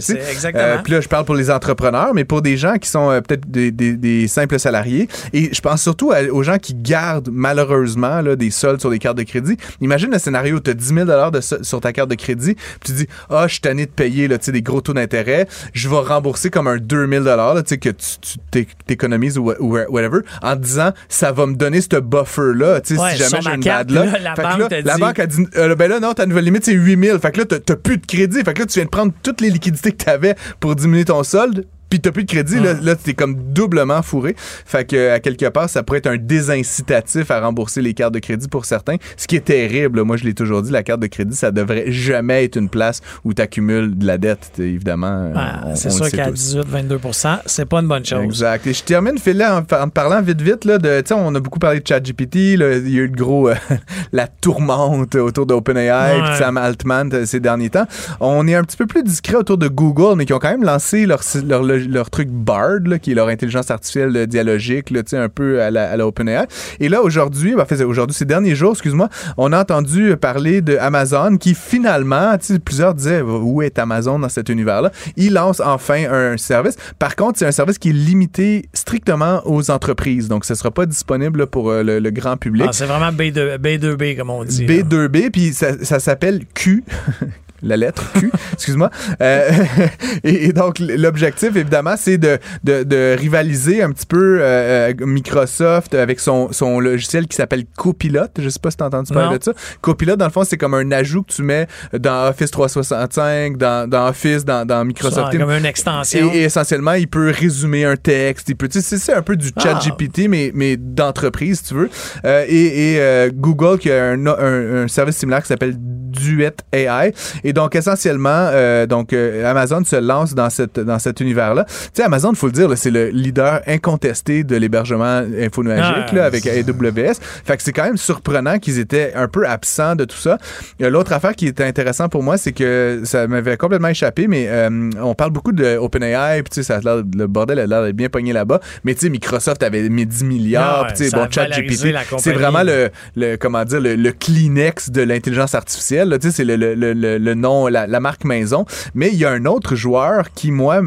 Euh, 0.55 0.77
Puis 0.83 0.93
là, 0.93 1.01
je 1.01 1.07
parle 1.07 1.25
pour 1.25 1.35
les 1.35 1.49
entrepreneurs, 1.49 2.13
mais 2.13 2.23
pour 2.25 2.41
des 2.41 2.57
gens 2.57 2.75
qui 2.77 2.89
sont 2.89 3.09
euh, 3.09 3.21
peut-être 3.21 3.49
des, 3.49 3.71
des- 3.71 3.95
des 3.97 4.27
simples 4.27 4.59
salariés. 4.59 5.07
Et 5.33 5.49
je 5.53 5.61
pense 5.61 5.81
surtout 5.81 6.11
à- 6.11 6.21
aux 6.31 6.43
gens 6.43 6.57
qui 6.57 6.73
gardent 6.75 7.29
malheureusement 7.31 8.21
là, 8.21 8.35
des 8.35 8.51
soldes 8.51 8.79
sur 8.79 8.89
des 8.89 8.99
cartes 8.99 9.17
de 9.17 9.23
crédit. 9.23 9.57
Imagine 9.81 10.11
le 10.11 10.19
scénario 10.19 10.57
où 10.57 10.59
tu 10.59 10.69
as 10.71 10.73
10 10.73 10.93
000 10.93 11.05
de 11.31 11.39
sur 11.41 11.81
ta 11.81 11.93
carte 11.93 12.09
de 12.09 12.15
crédit, 12.15 12.55
puis 12.55 12.79
tu 12.85 12.91
dis 12.93 13.07
Ah, 13.29 13.45
je 13.47 13.53
suis 13.53 13.61
tanné 13.61 13.85
de 13.85 13.91
payer 13.91 14.27
là, 14.27 14.37
des 14.37 14.61
gros 14.61 14.81
taux 14.81 14.93
d'intérêt. 14.93 15.47
Je 15.73 15.89
vais 15.89 15.97
rembourser 15.97 16.49
comme 16.49 16.67
un 16.67 16.77
2 16.77 17.07
000 17.07 17.23
là, 17.23 17.53
tu 17.61 17.69
sais, 17.69 17.77
que 17.77 17.89
tu 17.89 18.05
tu 18.21 18.37
t'é- 18.51 18.67
t'économises 18.87 19.37
ou, 19.37 19.51
ou 19.59 19.77
whatever, 19.89 20.19
en 20.41 20.55
disant 20.55 20.91
Ça 21.07 21.31
va 21.31 21.45
me 21.45 21.55
donner 21.55 21.81
ce 21.81 21.99
buffer-là, 21.99 22.75
Ouais, 22.75 22.81
si 22.83 22.95
jamais 23.17 23.41
j'ai 23.41 23.49
une 23.55 23.63
carte, 23.63 23.87
bad 23.87 23.91
là, 23.91 24.19
la 24.21 24.33
que 24.33 24.41
banque 24.41 24.71
là, 24.71 24.81
la 24.83 24.95
dit- 24.95 24.99
banque 25.01 25.19
a 25.19 25.25
dit 25.27 25.47
euh, 25.57 25.75
ben 25.75 25.89
là, 25.89 25.99
non, 25.99 26.13
ta 26.13 26.25
nouvelle 26.25 26.45
limite, 26.45 26.65
c'est 26.65 26.73
8 26.73 26.99
000. 27.03 27.19
Fait 27.19 27.31
que 27.31 27.39
là, 27.39 27.45
t'as- 27.73 27.75
plus 27.77 27.97
de 27.97 28.05
crédit. 28.05 28.43
Fait 28.43 28.53
que 28.53 28.59
là, 28.59 28.65
tu 28.65 28.73
viens 28.75 28.85
de 28.85 28.89
prendre 28.89 29.13
toutes 29.23 29.41
les 29.41 29.49
liquidités 29.49 29.91
que 29.91 30.03
t'avais 30.03 30.35
pour 30.59 30.75
diminuer 30.75 31.05
ton 31.05 31.23
solde. 31.23 31.65
Puis 31.89 31.99
t'as 31.99 32.11
plus 32.11 32.23
de 32.23 32.29
crédit, 32.31 32.59
là, 32.59 32.73
là 32.81 32.95
t'es 32.95 33.13
comme 33.13 33.35
doublement 33.53 34.01
fourré. 34.01 34.35
Fait 34.37 34.85
que 34.85 35.11
à 35.11 35.19
quelque 35.19 35.45
part, 35.49 35.69
ça 35.69 35.83
pourrait 35.83 35.99
être 35.99 36.07
un 36.07 36.17
désincitatif 36.17 37.31
à 37.31 37.39
rembourser 37.41 37.81
les 37.81 37.93
cartes 37.93 38.13
de 38.13 38.19
crédit 38.19 38.47
pour 38.47 38.65
certains. 38.65 38.95
Ce 39.17 39.27
qui 39.27 39.35
est 39.35 39.45
terrible, 39.45 40.01
moi 40.03 40.17
je 40.17 40.23
l'ai 40.23 40.33
toujours 40.33 40.61
dit, 40.61 40.71
la 40.71 40.83
carte 40.83 40.99
de 41.01 41.07
crédit, 41.07 41.35
ça 41.35 41.51
devrait 41.51 41.91
jamais 41.91 42.45
être 42.45 42.57
une 42.57 42.69
place 42.69 43.01
où 43.23 43.33
t'accumules 43.33 43.97
de 43.97 44.05
la 44.05 44.17
dette, 44.17 44.51
évidemment. 44.59 45.31
Ah, 45.35 45.61
on- 45.65 45.75
c'est 45.75 45.89
sûr 45.89 46.09
qu'à 46.09 46.27
tous. 46.31 46.55
18-22 46.57 46.99
c'est 47.45 47.65
pas 47.65 47.79
une 47.79 47.87
bonne 47.87 48.05
chose. 48.05 48.23
Exact. 48.23 48.67
Et 48.67 48.73
je 48.73 48.83
termine, 48.83 49.17
Phil, 49.17 49.43
en, 49.43 49.59
en 49.75 49.89
parlant 49.89 50.21
vite, 50.21 50.41
vite, 50.41 50.65
là, 50.65 50.77
de, 50.77 51.03
on 51.13 51.33
a 51.35 51.39
beaucoup 51.39 51.59
parlé 51.59 51.79
de 51.79 51.87
ChatGPT, 51.87 52.35
il 52.35 52.59
y 52.59 52.63
a 52.63 52.75
eu 53.03 53.07
le 53.07 53.15
gros, 53.15 53.49
euh, 53.49 53.55
la 54.11 54.27
tourmente 54.27 55.15
autour 55.15 55.45
d'OpenAI, 55.45 56.19
Ouais. 56.21 56.35
Sam 56.37 56.57
Altman 56.57 57.09
euh, 57.13 57.25
ces 57.25 57.39
derniers 57.39 57.69
temps. 57.69 57.85
On 58.19 58.47
est 58.47 58.55
un 58.55 58.63
petit 58.63 58.77
peu 58.77 58.85
plus 58.85 59.03
discret 59.03 59.35
autour 59.35 59.57
de 59.57 59.67
Google, 59.67 60.15
mais 60.17 60.25
qui 60.25 60.33
ont 60.33 60.39
quand 60.39 60.51
même 60.51 60.63
lancé 60.63 61.05
leur, 61.05 61.21
leur, 61.47 61.63
leur, 61.87 62.09
truc 62.09 62.29
BARD, 62.29 62.87
là, 62.87 62.99
qui 62.99 63.11
est 63.11 63.15
leur 63.15 63.27
intelligence 63.27 63.71
artificielle 63.71 64.15
euh, 64.15 64.25
dialogique, 64.25 64.89
là, 64.89 65.01
un 65.13 65.29
peu 65.29 65.61
à 65.61 65.71
la, 65.71 65.91
à 65.91 65.97
la 65.97 66.07
OpenAI. 66.07 66.45
Et 66.79 66.89
là, 66.89 67.01
aujourd'hui, 67.01 67.55
ben, 67.55 67.63
en 67.63 67.65
fait, 67.65 67.83
aujourd'hui, 67.83 68.15
ces 68.15 68.25
derniers 68.25 68.55
jours, 68.55 68.71
excuse-moi, 68.71 69.09
on 69.37 69.51
a 69.51 69.59
entendu 69.59 70.15
parler 70.17 70.61
de 70.61 70.77
Amazon 70.77 71.37
qui 71.37 71.55
finalement, 71.55 72.35
plusieurs 72.63 72.93
disaient, 72.93 73.21
où 73.21 73.61
est 73.61 73.79
Amazon 73.79 74.19
dans 74.19 74.29
cet 74.29 74.49
univers-là? 74.49 74.91
Il 75.17 75.33
lance 75.33 75.59
enfin 75.59 76.05
un 76.11 76.37
service. 76.37 76.75
Par 76.97 77.15
contre, 77.15 77.39
c'est 77.39 77.45
un 77.45 77.51
service 77.51 77.77
qui 77.77 77.89
est 77.89 77.93
limité 77.93 78.69
strictement 78.73 79.41
aux 79.45 79.71
entreprises. 79.71 80.27
Donc, 80.27 80.45
ce 80.45 80.53
ne 80.53 80.57
sera 80.57 80.71
pas 80.71 80.85
disponible 80.85 81.39
là, 81.39 81.47
pour 81.47 81.69
euh, 81.69 81.83
le, 81.83 81.99
le 81.99 82.11
grand 82.11 82.37
public. 82.37 82.65
Ah, 82.67 82.73
c'est 82.73 82.85
vraiment 82.85 83.11
B2, 83.11 83.57
B2B, 83.57 84.17
comme 84.17 84.29
on 84.29 84.43
dit. 84.43 84.65
là. 84.65 84.73
B2B, 84.73 85.29
puis 85.31 85.53
ça, 85.53 85.83
ça 85.83 85.99
s'appelle 85.99 86.45
Q. 86.53 86.83
La 87.61 87.77
lettre 87.77 88.03
Q, 88.13 88.31
excuse-moi. 88.53 88.89
Euh, 89.21 89.49
et, 90.23 90.45
et 90.45 90.53
donc, 90.53 90.79
l'objectif, 90.79 91.55
évidemment, 91.55 91.95
c'est 91.97 92.17
de, 92.17 92.37
de, 92.63 92.83
de 92.83 93.15
rivaliser 93.17 93.81
un 93.83 93.91
petit 93.91 94.05
peu 94.05 94.39
euh, 94.41 94.91
euh, 94.91 95.05
Microsoft 95.05 95.93
avec 95.93 96.19
son, 96.19 96.51
son 96.51 96.79
logiciel 96.79 97.27
qui 97.27 97.35
s'appelle 97.35 97.65
Copilot. 97.77 98.27
Je 98.37 98.49
sais 98.49 98.59
pas 98.59 98.71
si 98.71 98.77
tu 98.77 98.83
as 98.83 98.87
entendu 98.87 99.13
parler 99.13 99.29
Non. 99.31 99.37
de 99.37 99.43
ça. 99.43 99.53
Copilot, 99.81 100.15
dans 100.15 100.25
le 100.25 100.31
fond, 100.31 100.43
c'est 100.43 100.57
comme 100.57 100.73
un 100.73 100.91
ajout 100.91 101.23
que 101.23 101.33
tu 101.33 101.43
mets 101.43 101.67
dans 101.97 102.27
Office 102.29 102.51
365, 102.51 103.57
dans, 103.57 103.89
dans 103.89 104.07
Office, 104.07 104.45
dans, 104.45 104.65
dans 104.65 104.85
Microsoft 104.85 105.29
Ah, 105.33 105.37
comme 105.37 105.49
une 105.51 105.65
extension. 105.65 106.31
Et, 106.33 106.37
et 106.39 106.43
essentiellement, 106.43 106.93
il 106.93 107.07
peut 107.07 107.31
résumer 107.35 107.85
un 107.85 107.95
texte. 107.95 108.49
Il 108.49 108.55
peut, 108.55 108.67
tu 108.67 108.81
sais, 108.81 108.97
c'est- 108.97 109.09
un 109.13 109.21
peu 109.23 109.35
du 109.35 109.47
chat 109.59 109.73
Ah. 109.75 109.79
GPT, 109.83 110.27
mais, 110.29 110.51
mais 110.53 110.77
d'entreprise, 110.77 111.57
si 111.59 111.63
tu 111.65 111.73
veux. 111.73 111.89
Euh, 112.25 112.45
et 112.47 112.93
et, 112.93 113.31
Google, 113.33 113.79
qui 113.79 113.91
a 113.91 114.11
un, 114.11 114.25
un- 114.27 114.83
un 114.83 114.87
service 114.87 115.17
similaire 115.17 115.41
qui 115.41 115.47
s'appelle 115.47 115.75
Duet 115.77 116.53
AI. 116.71 117.11
Et 117.43 117.48
Et 117.49 117.53
donc, 117.53 117.75
essentiellement, 117.75 118.29
euh, 118.51 118.85
donc 118.85 119.11
euh, 119.11 119.43
Amazon 119.49 119.83
se 119.83 119.95
lance 119.95 120.35
dans, 120.35 120.51
cette, 120.51 120.79
dans 120.79 120.99
cet 120.99 121.19
univers-là. 121.19 121.65
Tu 121.65 121.73
sais, 121.93 122.03
Amazon, 122.03 122.29
il 122.29 122.35
faut 122.35 122.45
le 122.45 122.51
dire, 122.51 122.69
c'est 122.75 122.91
le 122.91 123.09
leader 123.09 123.61
incontesté 123.65 124.43
de 124.43 124.55
l'hébergement 124.55 125.23
infonuagique 125.41 126.15
ah, 126.15 126.25
avec 126.25 126.45
AWS. 126.45 127.15
Fait 127.43 127.57
que 127.57 127.63
c'est 127.63 127.73
quand 127.73 127.85
même 127.85 127.97
surprenant 127.97 128.59
qu'ils 128.59 128.77
étaient 128.77 129.13
un 129.15 129.27
peu 129.27 129.47
absents 129.47 129.95
de 129.95 130.05
tout 130.05 130.15
ça. 130.15 130.37
L'autre 130.79 131.11
affaire 131.11 131.35
qui 131.35 131.47
était 131.47 131.63
intéressante 131.63 132.11
pour 132.11 132.21
moi, 132.21 132.37
c'est 132.37 132.51
que 132.51 133.01
ça 133.03 133.25
m'avait 133.25 133.57
complètement 133.57 133.87
échappé, 133.87 134.27
mais 134.27 134.45
euh, 134.47 134.91
on 135.01 135.15
parle 135.15 135.31
beaucoup 135.31 135.51
de 135.51 135.77
OpenAI, 135.77 136.43
puis 136.43 136.51
tu 136.51 136.63
sais, 136.63 136.79
le 136.83 137.25
bordel 137.25 137.57
a 137.57 137.65
l'air 137.65 137.91
bien 137.95 138.09
pogné 138.09 138.31
là-bas. 138.31 138.59
Mais 138.83 138.93
tu 138.93 138.99
sais, 138.99 139.09
Microsoft 139.09 139.63
avait 139.63 139.89
mis 139.89 140.05
10 140.05 140.23
milliards, 140.23 140.85
ah 140.87 140.91
tu 140.91 141.09
sais, 141.09 141.17
bon, 141.17 141.25
ChatGPT, 141.27 141.95
c'est 142.19 142.33
vraiment 142.33 142.61
le, 142.61 142.89
le, 143.15 143.37
comment 143.37 143.65
dire, 143.65 143.81
le, 143.81 144.11
Kleenex 144.11 144.91
de 144.91 145.01
l'intelligence 145.01 145.55
artificielle. 145.55 146.15
Tu 146.21 146.27
sais, 146.27 146.35
c'est 146.35 146.45
le, 146.45 146.55
le, 146.75 146.93
le, 146.93 147.38
nom, 147.39 147.67
la, 147.67 147.87
la, 147.87 147.99
marque 147.99 148.25
maison. 148.25 148.65
Mais 148.93 149.09
il 149.09 149.17
y 149.17 149.25
a 149.25 149.31
un 149.31 149.45
autre 149.45 149.75
joueur 149.75 150.31
qui, 150.33 150.51
moi, 150.51 150.81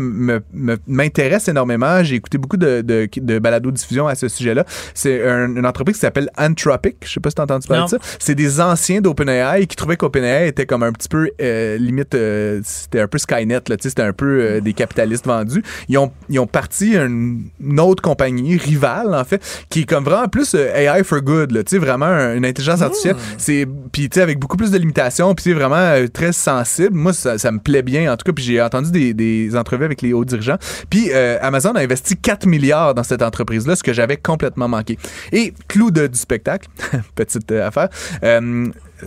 m'intéresse 0.87 1.49
énormément. 1.49 2.03
J'ai 2.03 2.17
écouté 2.17 2.39
beaucoup 2.39 2.57
de, 2.57 2.81
de, 2.81 3.09
de 3.15 3.39
balado-diffusion 3.39 4.07
à 4.07 4.15
ce 4.15 4.29
sujet-là. 4.29 4.65
C'est 4.95 5.21
une 5.21 5.67
entreprise 5.67 5.97
qui 5.97 6.01
s'appelle 6.01 6.31
Anthropic. 6.39 6.97
Je 7.05 7.13
sais 7.13 7.21
pas 7.21 7.31
si 7.31 7.37
t'as 7.37 7.45
entendu 7.45 7.67
parler 7.67 7.85
de 7.85 7.89
ça. 7.89 7.99
C'est 8.19 8.35
des 8.35 8.61
anciens 8.61 9.01
d'OpenAI 9.01 9.67
qui 9.67 9.77
trouvaient 9.77 9.97
qu'OpenAI 9.97 10.49
était 10.49 10.67
comme 10.67 10.83
un 10.83 10.93
petit 10.93 11.09
peu 11.09 11.31
euh, 11.41 11.77
limite, 11.79 12.15
euh, 12.15 12.61
c'était 12.65 13.01
un 13.01 13.09
peu 13.09 13.19
Skynet, 13.19 13.61
là, 13.69 13.77
c'était 13.79 14.03
un 14.03 14.13
peu 14.13 14.41
euh, 14.41 14.61
des 14.61 14.73
capitalistes 14.73 15.27
vendus. 15.27 15.63
Ils 15.89 15.99
ont, 15.99 16.13
ils 16.29 16.39
ont 16.39 16.47
parti 16.47 16.97
une, 16.97 17.51
autre 17.79 18.03
compagnie, 18.03 18.57
rivale 18.57 19.15
en 19.15 19.25
fait, 19.25 19.43
qui 19.69 19.81
est 19.81 19.85
comme 19.85 20.05
vraiment 20.05 20.29
plus 20.29 20.55
AI 20.55 21.03
for 21.05 21.21
good, 21.21 21.53
là, 21.53 21.63
vraiment 21.79 22.07
une 22.07 22.45
intelligence 22.45 22.83
artificielle. 22.83 23.17
Mmh. 23.17 23.39
C'est 23.39 23.67
puis 23.93 24.09
tu 24.09 24.17
sais 24.17 24.23
avec 24.23 24.39
beaucoup 24.39 24.57
plus 24.57 24.71
de 24.71 24.79
limitations, 24.79 25.35
puis 25.35 25.53
vraiment 25.53 25.95
très 26.13 26.33
sensible. 26.43 26.95
Moi 26.95 27.13
ça, 27.13 27.51
me 27.51 27.59
plaît 27.59 27.83
bien 27.83 28.13
en 28.13 28.17
tout 28.17 28.25
cas, 28.25 28.33
puis 28.33 28.45
j'ai 28.45 28.61
entendu 28.61 28.91
des, 28.91 29.15
des, 29.15 29.57
entrevues 29.57 29.85
avec 29.85 30.03
les 30.03 30.13
hauts 30.13 30.25
dirigeants. 30.25 30.59
Puis 30.91 31.13
Amazon 31.13 31.73
a 31.73 31.81
investi 31.81 32.17
4 32.17 32.47
milliards 32.47 32.95
dans 32.95 33.03
cette 33.03 33.23
entreprise 33.23 33.67
là, 33.67 33.77
ce 33.77 33.83
que 33.83 33.93
j'avais 33.93 34.17
complètement 34.17 34.69
manqué. 34.69 34.99
Et 35.33 35.55
clou 35.69 35.91
de, 35.91 36.07
du 36.07 36.19
spectacle, 36.19 36.69
petite 37.15 37.51
affaire. 37.53 37.89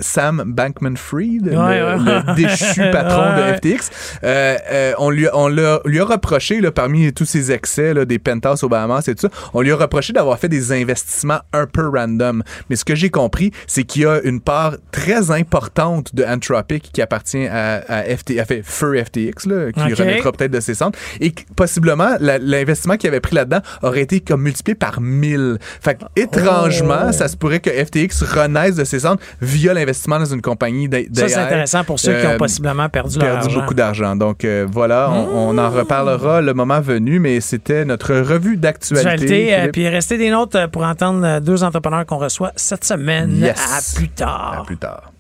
Sam 0.02 0.44
Bankman-Fried, 0.46 1.46
le, 1.46 2.36
déchu 2.36 2.82
patron 2.92 3.36
de 3.38 3.56
FTX. 3.58 3.90
Euh, 4.24 4.58
euh, 4.72 4.94
on 4.98 5.10
lui, 5.10 5.28
on 5.34 5.48
lui 5.48 6.00
a 6.00 6.06
reproché, 6.06 6.62
là, 6.62 6.72
parmi 6.72 7.12
tous 7.14 7.26
ses 7.26 7.52
excès 7.52 7.94
là, 7.94 8.06
des 8.06 8.20
penthouses 8.20 8.64
au 8.64 8.70
Bahamas 8.70 9.08
et 9.08 9.16
tout 9.16 9.28
ça, 9.28 9.50
on 9.54 9.62
lui 9.62 9.72
a 9.72 9.76
reproché 9.76 10.14
d'avoir 10.14 10.40
fait 10.40 10.50
des 10.50 10.72
investissements 10.72 11.40
un 11.54 11.66
peu 11.66 11.88
random. 11.88 12.44
Mais 12.70 12.76
ce 12.76 12.86
que 12.86 12.96
j'ai 12.96 13.10
compris, 13.10 13.52
c'est 13.68 13.84
qu'il 13.84 14.04
y 14.04 14.06
a 14.06 14.22
une 14.24 14.42
part 14.42 14.76
très 14.92 15.32
importante 15.32 16.14
de 16.16 16.24
Anthropic 16.24 16.90
qui 16.94 17.02
appartient 17.02 17.48
à, 17.48 17.84
à, 17.88 18.04
FT, 18.04 18.40
à 18.40 18.46
fait, 18.46 18.62
Fur 18.64 18.94
FTX, 18.96 19.48
là, 19.48 19.72
qui 19.72 19.94
remettra 19.94 20.32
peut-être 20.32 20.52
de 20.52 20.60
ses 20.60 20.74
centres, 20.74 20.98
et 21.20 21.34
possiblement 21.56 22.16
l'investissement 22.20 22.98
qu'il 22.98 23.10
avait 23.10 23.20
pris 23.20 23.36
là-dedans 23.36 23.62
aurait 23.82 24.02
été 24.02 24.20
comme 24.20 24.42
multiplié 24.44 24.76
par 24.76 25.02
1000. 25.02 25.58
Fait 25.82 26.00
étrangement, 26.16 27.08
oh. 27.10 27.12
ça 27.12 27.28
se 27.28 27.38
pourrait 27.38 27.60
que 27.60 27.70
FTX 27.70 28.24
renaisse 28.24 28.76
de 28.76 28.84
ses 28.84 29.00
centres 29.00 29.24
via 29.42 29.74
l'investissement 29.74 29.85
investissement 29.86 30.20
dans 30.20 30.26
une 30.26 30.42
compagnie 30.42 30.90
d'AI. 30.90 31.08
Ça, 31.14 31.28
c'est 31.28 31.36
intéressant 31.36 31.84
pour 31.84 32.00
ceux 32.00 32.20
qui 32.20 32.26
ont 32.26 32.32
euh, 32.32 32.38
possiblement 32.38 32.90
perdu, 32.90 33.20
leur 33.20 33.38
argent. 33.38 33.60
beaucoup 33.60 33.74
d'argent. 33.74 34.16
Donc 34.16 34.44
euh, 34.44 34.68
voilà, 34.70 35.10
on, 35.12 35.58
en 35.58 35.70
mmh. 35.70 35.74
reparlera 35.74 36.42
le 36.42 36.54
moment 36.54 36.82
venu, 36.82 37.20
mais 37.20 37.40
c'était 37.42 37.86
notre 37.86 38.16
revue 38.16 38.58
d'actualité. 38.58 39.56
Euh, 39.56 39.70
puis 39.72 39.88
restez 39.88 40.18
des 40.18 40.30
notes 40.30 40.58
pour 40.72 40.84
entendre 40.84 41.40
deux 41.40 41.64
entrepreneurs 41.64 42.06
qu'on 42.06 42.18
reçoit 42.18 42.52
cette 42.56 42.84
semaine. 42.84 43.44
À 43.44 43.80
plus 43.96 44.10
tard. 44.10 44.60
À 44.62 44.64
plus 44.66 44.78
tard. 44.78 45.12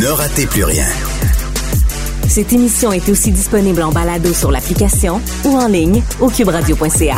Ne 0.00 0.08
ratez 0.08 0.46
plus 0.46 0.64
rien. 0.64 0.86
Cette 2.28 2.52
émission 2.52 2.92
est 2.92 3.08
aussi 3.08 3.30
disponible 3.30 3.82
en 3.82 3.90
balado 3.90 4.32
sur 4.32 4.50
l'application 4.50 5.20
ou 5.44 5.56
en 5.56 5.66
ligne 5.66 6.02
au 6.20 6.28
cuberadio.ca. 6.28 7.16